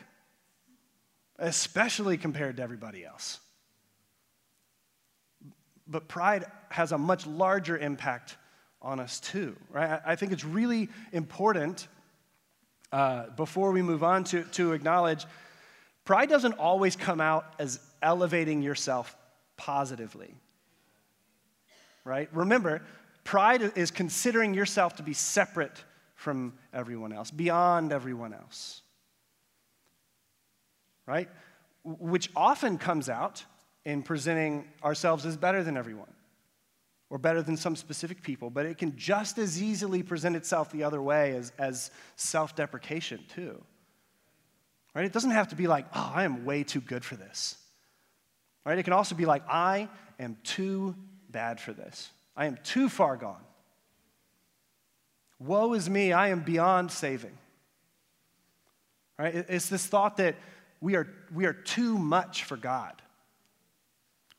[1.39, 3.39] especially compared to everybody else.
[5.88, 8.38] But pride has a much larger impact
[8.82, 10.02] on us too, right?
[10.06, 11.88] I think it's really important
[12.91, 15.26] uh, before we move on to, to acknowledge
[16.06, 19.15] pride doesn't always come out as elevating yourself
[19.58, 20.36] positively
[22.08, 22.30] right?
[22.32, 22.82] Remember,
[23.26, 25.84] pride is considering yourself to be separate
[26.15, 28.82] from everyone else, beyond everyone else,
[31.08, 31.30] right?
[31.84, 33.43] Which often comes out
[33.86, 36.13] in presenting ourselves as better than everyone
[37.10, 40.84] or better than some specific people, but it can just as easily present itself the
[40.84, 43.63] other way as, as self deprecation, too.
[44.93, 45.06] Right?
[45.06, 47.56] It doesn't have to be like, oh, I am way too good for this.
[48.65, 48.78] Right?
[48.78, 49.88] It can also be like, I
[50.20, 50.96] am too
[51.30, 52.10] bad for this.
[52.36, 53.41] I am too far gone.
[55.40, 57.38] Woe is me, I am beyond saving.
[59.17, 59.34] Right?
[59.34, 60.36] It's this thought that
[60.82, 63.02] we are, we are too much for God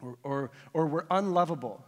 [0.03, 1.85] or, or, or we're unlovable.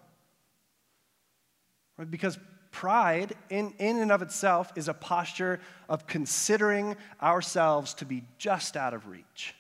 [1.97, 2.11] Right?
[2.11, 2.39] Because
[2.73, 8.77] pride, in, in and of itself, is a posture of considering ourselves to be just
[8.77, 9.55] out of reach.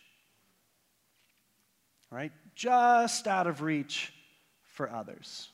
[2.11, 2.33] Right?
[2.55, 4.13] Just out of reach
[4.65, 5.49] for others.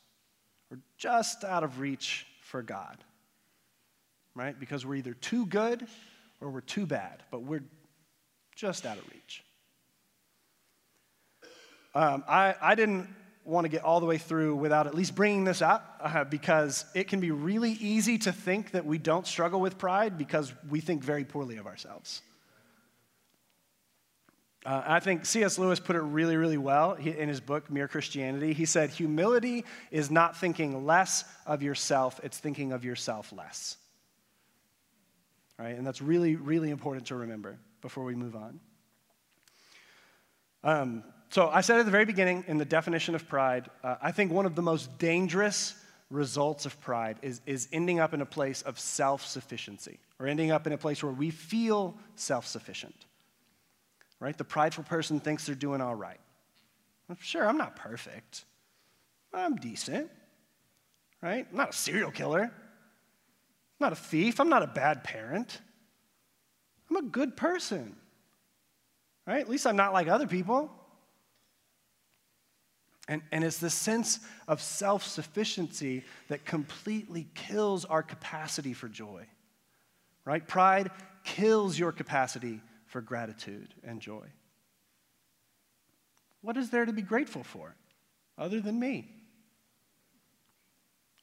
[0.70, 2.96] We're just out of reach for God,
[4.34, 4.58] right?
[4.58, 5.86] Because we're either too good
[6.40, 7.62] or we're too bad, but we're
[8.56, 9.44] just out of reach.
[11.94, 13.08] Um, I, I didn't
[13.44, 16.84] want to get all the way through without at least bringing this up uh, because
[16.94, 20.80] it can be really easy to think that we don't struggle with pride because we
[20.80, 22.22] think very poorly of ourselves.
[24.64, 25.58] Uh, I think C.S.
[25.58, 28.52] Lewis put it really, really well in his book, Mere Christianity.
[28.52, 33.76] He said, Humility is not thinking less of yourself, it's thinking of yourself less.
[35.56, 35.76] Right?
[35.76, 38.58] And that's really, really important to remember before we move on.
[40.64, 44.10] Um, so, I said at the very beginning in the definition of pride, uh, I
[44.10, 45.76] think one of the most dangerous
[46.10, 50.50] results of pride is, is ending up in a place of self sufficiency, or ending
[50.50, 53.06] up in a place where we feel self sufficient.
[54.18, 54.36] Right?
[54.36, 56.18] The prideful person thinks they're doing all right.
[57.20, 58.44] Sure, I'm not perfect.
[59.32, 60.10] I'm decent.
[61.22, 61.46] Right?
[61.48, 62.42] I'm not a serial killer.
[62.42, 62.50] I'm
[63.78, 64.40] not a thief.
[64.40, 65.60] I'm not a bad parent.
[66.88, 67.96] I'm a good person.
[69.26, 69.40] Right?
[69.40, 70.70] At least I'm not like other people.
[73.08, 79.26] And, and it's this sense of self sufficiency that completely kills our capacity for joy.
[80.24, 80.46] Right?
[80.46, 80.90] Pride
[81.24, 84.26] kills your capacity for gratitude and joy.
[86.40, 87.74] What is there to be grateful for
[88.38, 89.08] other than me?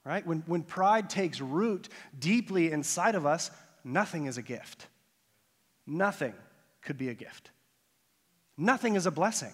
[0.05, 0.25] Right?
[0.25, 1.87] When, when pride takes root
[2.17, 3.49] deeply inside of us,
[3.85, 4.87] nothing is a gift.
[5.85, 6.33] Nothing
[6.81, 7.51] could be a gift.
[8.57, 9.53] Nothing is a blessing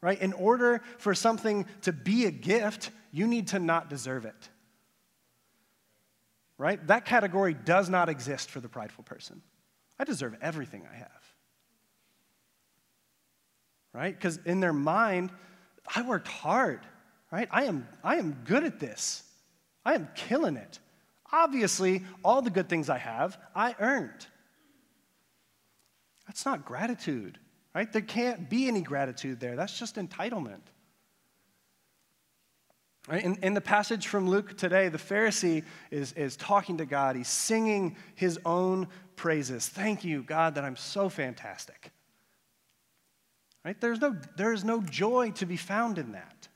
[0.00, 0.20] right?
[0.20, 4.48] In order for something to be a gift, you need to not deserve it.
[6.56, 6.84] Right?
[6.86, 9.42] That category does not exist for the prideful person.
[9.98, 11.10] I deserve everything I have.
[13.92, 14.14] Right?
[14.14, 15.30] Because in their mind,
[15.94, 16.80] I worked hard,
[17.32, 17.48] right?
[17.50, 19.22] I am, I am good at this.
[19.84, 20.78] I am killing it.
[21.32, 24.26] Obviously, all the good things I have, I earned.
[26.28, 27.38] That's not gratitude
[27.78, 27.92] right?
[27.92, 29.54] There can't be any gratitude there.
[29.54, 30.62] That's just entitlement.
[33.08, 33.24] Right?
[33.24, 35.62] In, in the passage from Luke today, the Pharisee
[35.92, 37.14] is, is talking to God.
[37.14, 39.68] He's singing his own praises.
[39.68, 41.92] Thank you, God, that I'm so fantastic.
[43.64, 43.80] Right?
[43.80, 46.48] There's no, there is no joy to be found in that.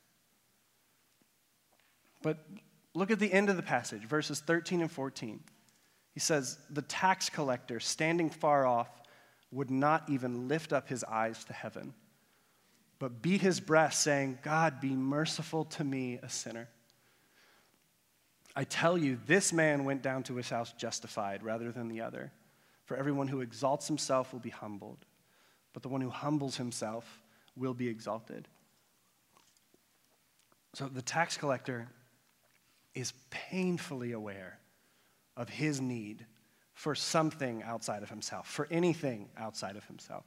[2.20, 2.38] But
[2.94, 5.40] look at the end of the passage, verses 13 and 14.
[6.14, 9.01] He says, The tax collector, standing far off,
[9.52, 11.94] would not even lift up his eyes to heaven,
[12.98, 16.68] but beat his breast, saying, God, be merciful to me, a sinner.
[18.56, 22.32] I tell you, this man went down to his house justified rather than the other.
[22.84, 25.04] For everyone who exalts himself will be humbled,
[25.72, 27.22] but the one who humbles himself
[27.56, 28.48] will be exalted.
[30.74, 31.88] So the tax collector
[32.94, 34.58] is painfully aware
[35.36, 36.26] of his need
[36.82, 40.24] for something outside of himself, for anything outside of himself.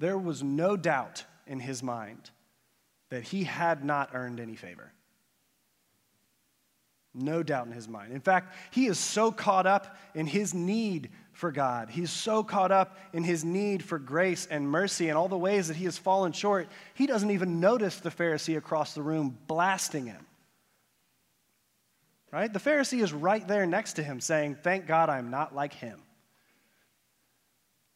[0.00, 2.30] There was no doubt in his mind
[3.08, 4.92] that he had not earned any favor.
[7.14, 8.12] No doubt in his mind.
[8.12, 11.88] In fact, he is so caught up in his need for God.
[11.88, 15.68] He's so caught up in his need for grace and mercy and all the ways
[15.68, 20.06] that he has fallen short, he doesn't even notice the Pharisee across the room blasting
[20.06, 20.26] him
[22.32, 22.52] right?
[22.52, 26.00] The Pharisee is right there next to him saying, Thank God I'm not like him.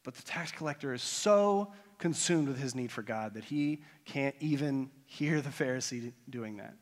[0.02, 4.34] But the tax collector is so consumed with his need for God that he can't
[4.40, 6.74] even hear the Pharisee doing that.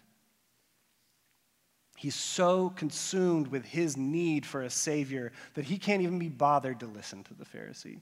[1.96, 6.80] He's so consumed with his need for a Savior that he can't even be bothered
[6.80, 8.00] to listen to the Pharisee.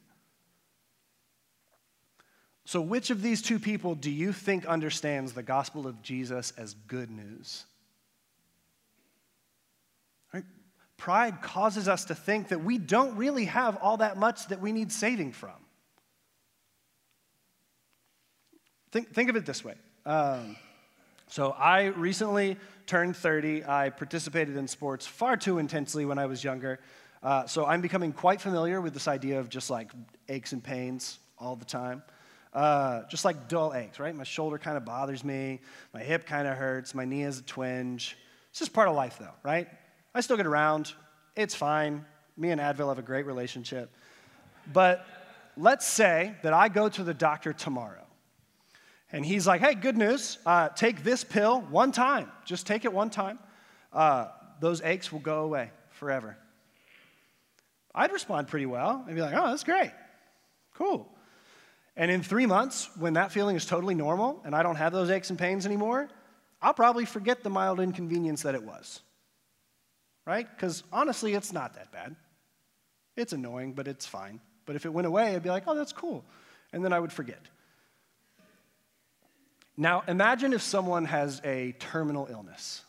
[2.65, 6.75] So, which of these two people do you think understands the gospel of Jesus as
[6.87, 7.65] good news?
[11.01, 14.71] Pride causes us to think that we don't really have all that much that we
[14.71, 15.55] need saving from.
[18.93, 19.77] Think, think of it this way.
[20.05, 20.57] Um,
[21.27, 23.65] so, I recently turned 30.
[23.65, 26.81] I participated in sports far too intensely when I was younger.
[27.23, 29.93] Uh, so, I'm becoming quite familiar with this idea of just like
[30.29, 32.03] aches and pains all the time.
[32.53, 34.15] Uh, just like dull aches, right?
[34.15, 35.61] My shoulder kind of bothers me,
[35.95, 38.19] my hip kind of hurts, my knee has a twinge.
[38.51, 39.67] It's just part of life, though, right?
[40.15, 40.93] I still get around.
[41.37, 42.05] It's fine.
[42.37, 43.95] Me and Advil have a great relationship.
[44.73, 45.07] But
[45.57, 48.05] let's say that I go to the doctor tomorrow.
[49.13, 50.39] And he's like, hey, good news.
[50.47, 52.31] Uh, take this pill one time.
[52.45, 53.39] Just take it one time.
[53.93, 54.29] Uh,
[54.61, 56.37] those aches will go away forever.
[57.95, 59.05] I'd respond pretty well.
[59.07, 59.91] I'd be like, oh, that's great.
[60.75, 61.09] Cool.
[61.97, 65.11] And in three months, when that feeling is totally normal and I don't have those
[65.11, 66.09] aches and pains anymore,
[66.63, 69.01] I'll probably forget the mild inconvenience that it was
[70.31, 70.49] right?
[70.49, 72.15] Because honestly, it's not that bad.
[73.17, 74.39] It's annoying, but it's fine.
[74.65, 76.25] But if it went away, I'd be like, oh, that's cool.
[76.73, 77.41] And then I would forget.
[79.77, 82.85] Now, imagine if someone has a terminal illness,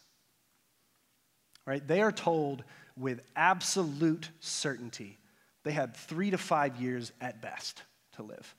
[1.66, 1.86] right?
[1.86, 2.64] They are told
[2.96, 5.18] with absolute certainty
[5.64, 7.82] they had three to five years at best
[8.18, 8.56] to live.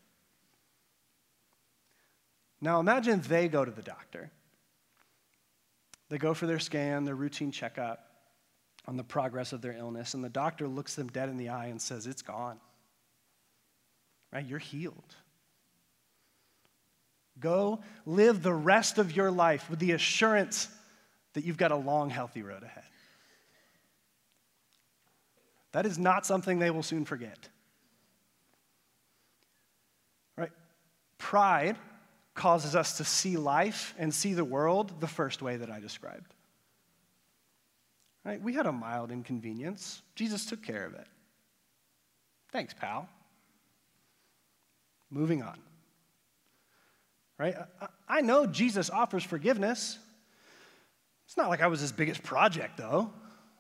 [2.60, 4.32] Now, imagine they go to the doctor.
[6.08, 8.08] They go for their scan, their routine checkup
[8.86, 11.66] on the progress of their illness, and the doctor looks them dead in the eye
[11.66, 12.58] and says, It's gone.
[14.32, 14.44] Right?
[14.44, 15.14] You're healed.
[17.38, 20.68] Go live the rest of your life with the assurance
[21.34, 22.84] that you've got a long, healthy road ahead.
[25.72, 27.48] That is not something they will soon forget.
[30.36, 30.52] Right?
[31.18, 31.76] Pride
[32.34, 36.34] causes us to see life and see the world the first way that I described.
[38.24, 38.40] Right?
[38.40, 40.02] We had a mild inconvenience.
[40.14, 41.06] Jesus took care of it.
[42.52, 43.08] Thanks, pal.
[45.10, 45.58] Moving on.
[47.38, 47.56] Right?
[48.08, 49.98] I know Jesus offers forgiveness.
[51.26, 53.10] It's not like I was his biggest project, though.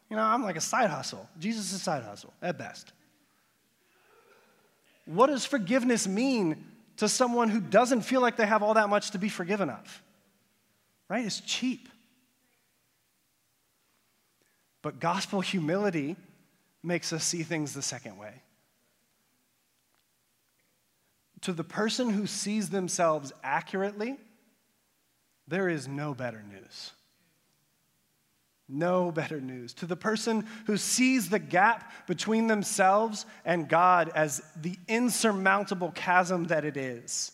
[0.08, 1.28] You know, I'm like a side hustle.
[1.38, 2.92] Jesus is a side hustle at best.
[5.06, 6.64] What does forgiveness mean
[6.98, 10.02] to someone who doesn't feel like they have all that much to be forgiven of?
[11.08, 11.24] Right?
[11.24, 11.88] It's cheap.
[14.82, 16.16] But gospel humility
[16.82, 18.42] makes us see things the second way.
[21.42, 24.16] To the person who sees themselves accurately,
[25.48, 26.92] there is no better news.
[28.68, 29.74] No better news.
[29.74, 36.44] To the person who sees the gap between themselves and God as the insurmountable chasm
[36.44, 37.32] that it is.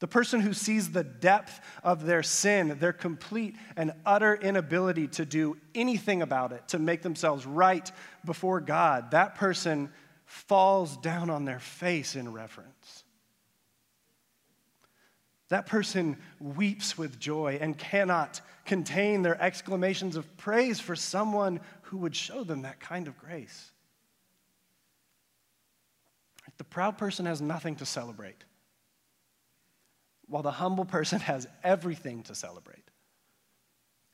[0.00, 5.24] The person who sees the depth of their sin, their complete and utter inability to
[5.24, 7.90] do anything about it, to make themselves right
[8.24, 9.90] before God, that person
[10.24, 13.04] falls down on their face in reverence.
[15.48, 21.96] That person weeps with joy and cannot contain their exclamations of praise for someone who
[21.96, 23.72] would show them that kind of grace.
[26.58, 28.44] The proud person has nothing to celebrate,
[30.28, 32.84] while the humble person has everything to celebrate.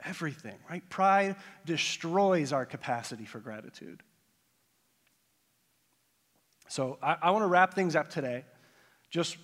[0.04, 0.88] Everything, right?
[0.90, 4.02] Pride destroys our capacity for gratitude.
[6.68, 8.44] So I, I want to wrap things up today
[9.10, 9.36] just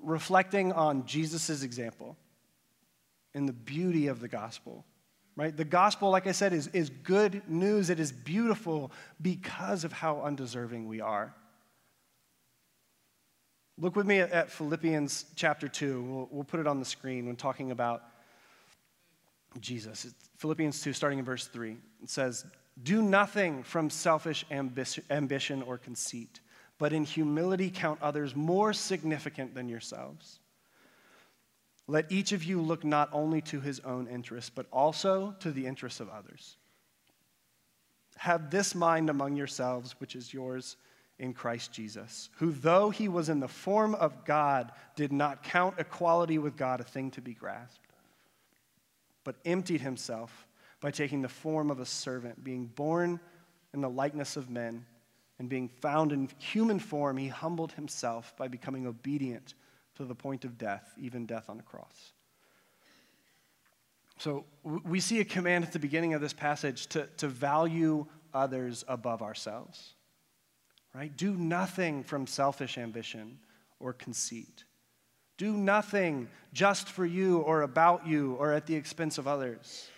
[0.00, 2.16] reflecting on Jesus' example
[3.34, 4.84] and the beauty of the gospel.
[5.36, 5.56] Right?
[5.56, 7.90] The gospel, like I said, is, is good news.
[7.90, 11.34] It is beautiful because of how undeserving we are.
[13.78, 16.02] Look with me at, Philippians chapter 2.
[16.02, 18.02] We'll, we'll, put it on the screen when talking about
[19.60, 20.04] Jesus.
[20.04, 21.76] It's Philippians 2, starting in verse 3.
[22.02, 22.44] It says,
[22.82, 26.40] Do nothing from selfish ambition or conceit
[26.78, 30.40] but in humility count others more significant than yourselves.
[31.86, 35.66] Let each of you look not only to his own interests, but also to the
[35.66, 36.56] interests of others.
[38.16, 40.76] Have this mind among yourselves, which is yours
[41.18, 45.76] in Christ Jesus, who, though he was in the form of God, did not count
[45.78, 47.88] equality with God a thing to be grasped,
[49.22, 50.46] but emptied himself
[50.80, 53.20] by taking the form of a servant, being born
[53.72, 54.84] in the likeness of men
[55.38, 59.54] and being found in human form, he humbled himself by becoming obedient
[59.96, 62.12] to the point of death, even death on the cross.
[64.18, 68.84] So we see a command at the beginning of this passage to, to value others
[68.86, 69.94] above ourselves.
[70.94, 71.14] Right?
[71.16, 73.38] Do nothing from selfish ambition
[73.80, 74.64] or conceit.
[75.36, 79.88] Do nothing just for you or about you or at the expense of others.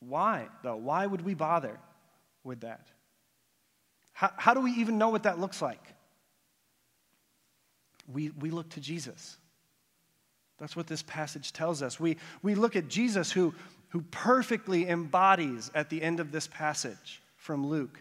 [0.00, 0.76] Why, though?
[0.76, 1.78] Why would we bother
[2.42, 2.88] with that?
[4.12, 5.94] How, how do we even know what that looks like?
[8.12, 9.38] We, we look to Jesus.
[10.58, 11.98] That's what this passage tells us.
[11.98, 13.54] We, we look at Jesus, who,
[13.88, 18.00] who perfectly embodies at the end of this passage from Luke.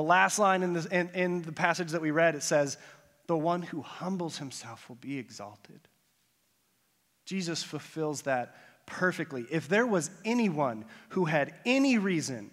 [0.00, 2.78] The last line in, this, in, in the passage that we read, it says,
[3.26, 5.80] The one who humbles himself will be exalted.
[7.26, 9.44] Jesus fulfills that perfectly.
[9.50, 12.50] If there was anyone who had any reason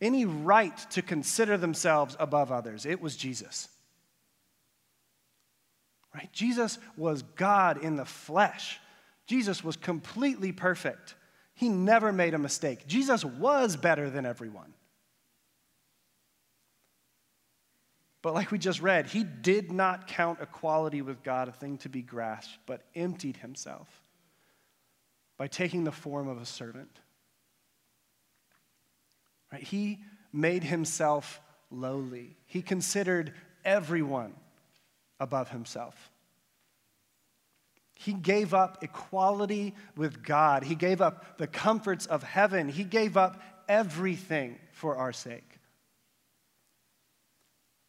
[0.00, 2.86] any right to consider themselves above others.
[2.86, 3.68] It was Jesus.
[6.14, 6.30] Right?
[6.32, 8.78] Jesus was God in the flesh.
[9.26, 11.16] Jesus was completely perfect.
[11.54, 12.86] He never made a mistake.
[12.86, 14.74] Jesus was better than everyone.
[18.24, 21.90] But like we just read, he did not count equality with God a thing to
[21.90, 23.86] be grasped, but emptied himself
[25.36, 26.88] by taking the form of a servant.
[29.52, 29.62] Right?
[29.62, 29.98] He
[30.32, 31.38] made himself
[31.70, 32.38] lowly.
[32.46, 34.32] He considered everyone
[35.20, 36.10] above himself.
[37.94, 40.64] He gave up equality with God.
[40.64, 42.70] He gave up the comforts of heaven.
[42.70, 45.60] He gave up everything for our sake.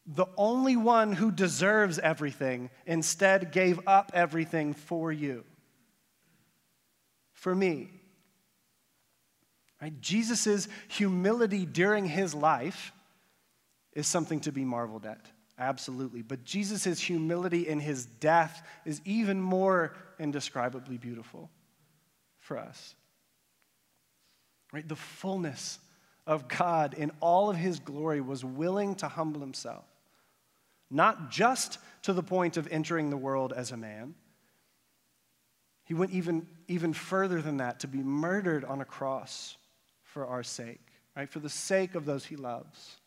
[0.08, 5.44] The only one who deserves everything instead gave up everything for you,
[7.34, 7.90] for me.
[9.82, 10.00] Right?
[10.00, 12.92] Jesus' humility during his life
[13.94, 15.26] is something to be marveled at.
[15.58, 16.22] Absolutely.
[16.22, 21.50] But Jesus' humility in his death is even more indescribably beautiful
[22.40, 22.96] for us.
[24.74, 24.88] Right?
[24.88, 25.80] The fullness
[26.28, 29.86] of God in all of his glory was willing to humble himself,
[30.90, 34.16] not just to the point of entering the world as a man.
[35.86, 39.58] He went even, even further than that to be murdered on a cross
[40.04, 40.82] for our sake,
[41.16, 41.30] right?
[41.30, 42.98] For the sake of those he loves.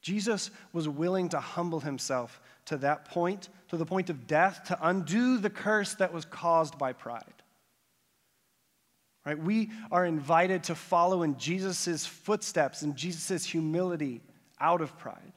[0.00, 4.78] Jesus was willing to humble himself to that point, to the point of death, to
[4.80, 7.24] undo the curse that was caused by pride.
[9.24, 9.36] Right?
[9.36, 14.22] We are invited to follow in Jesus' footsteps and Jesus' humility
[14.60, 15.32] out of pride.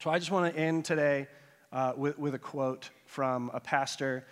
[0.00, 1.28] So I just want to end today
[1.72, 4.24] uh, with, with, a quote from a pastor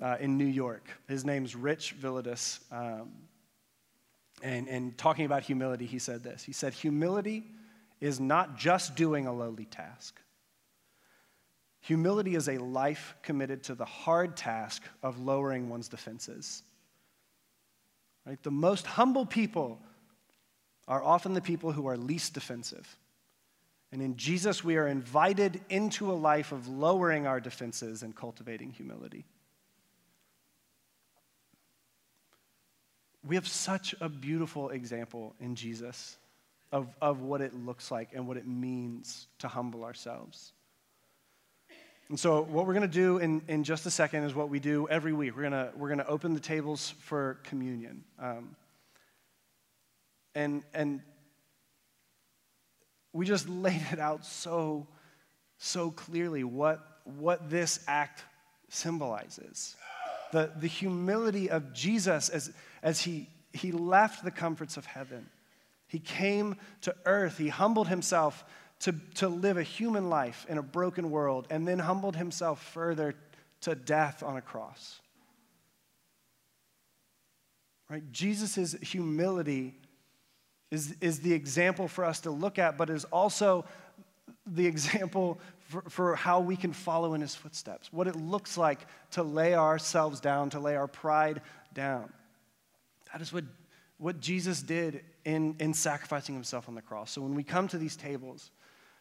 [0.00, 0.88] uh, in New York.
[1.08, 2.60] His name's Rich Villodas.
[2.70, 3.10] Um,
[4.40, 7.42] and, and talking about humility, he said this He said, Humility
[8.00, 10.20] is not just doing a lowly task.
[11.80, 16.62] Humility is a life committed to the hard task of lowering one's defenses.
[18.24, 18.40] Right?
[18.44, 19.80] The most humble people
[20.86, 22.96] are often the people who are least defensive.
[23.96, 28.70] And in Jesus, we are invited into a life of lowering our defenses and cultivating
[28.70, 29.24] humility.
[33.26, 36.18] We have such a beautiful example in Jesus
[36.72, 40.52] of, of what it looks like and what it means to humble ourselves.
[42.10, 44.60] And so, what we're going to do in, in just a second is what we
[44.60, 45.34] do every week.
[45.34, 48.04] We're going we're to open the tables for communion.
[48.18, 48.56] Um,
[50.34, 51.00] and, and
[53.16, 54.86] we just laid it out so,
[55.58, 58.24] so clearly what, what this act
[58.68, 59.76] symbolizes.
[60.32, 62.52] The, the humility of Jesus as,
[62.82, 65.26] as he, he left the comforts of heaven
[65.88, 68.44] he came to earth, he humbled himself
[68.80, 73.14] to, to live a human life in a broken world, and then humbled himself further
[73.62, 75.00] to death on a cross.
[77.88, 78.02] Right?
[78.10, 79.74] Jesus' humility
[80.70, 83.64] is, is the example for us to look at, but is also
[84.46, 88.86] the example for, for how we can follow in his footsteps, what it looks like
[89.12, 91.40] to lay ourselves down, to lay our pride
[91.74, 92.12] down.
[93.12, 93.44] That is what,
[93.98, 97.10] what Jesus did in, in sacrificing himself on the cross.
[97.10, 98.50] So when we come to these tables,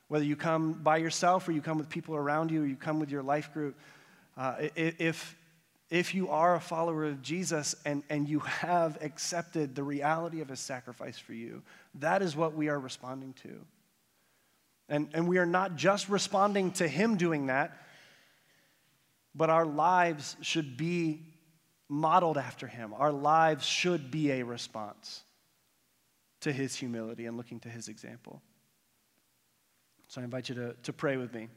[0.08, 3.00] whether you come by yourself or you come with people around you or you come
[3.00, 3.78] with your life group,
[4.38, 5.36] uh, if,
[5.90, 10.50] if you are a follower of Jesus and, and you have accepted the reality of
[10.50, 11.62] his sacrifice for you,
[11.96, 13.60] that is what we are responding to.
[14.90, 17.78] And, and we are not just responding to him doing that,
[19.34, 21.22] but our lives should be
[21.88, 22.94] modeled after him.
[22.94, 25.24] Our lives should be a response
[26.42, 28.42] to his humility and looking to his example.
[30.08, 31.48] So I invite you to, to pray with me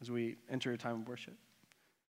[0.00, 1.34] as we enter a time of worship.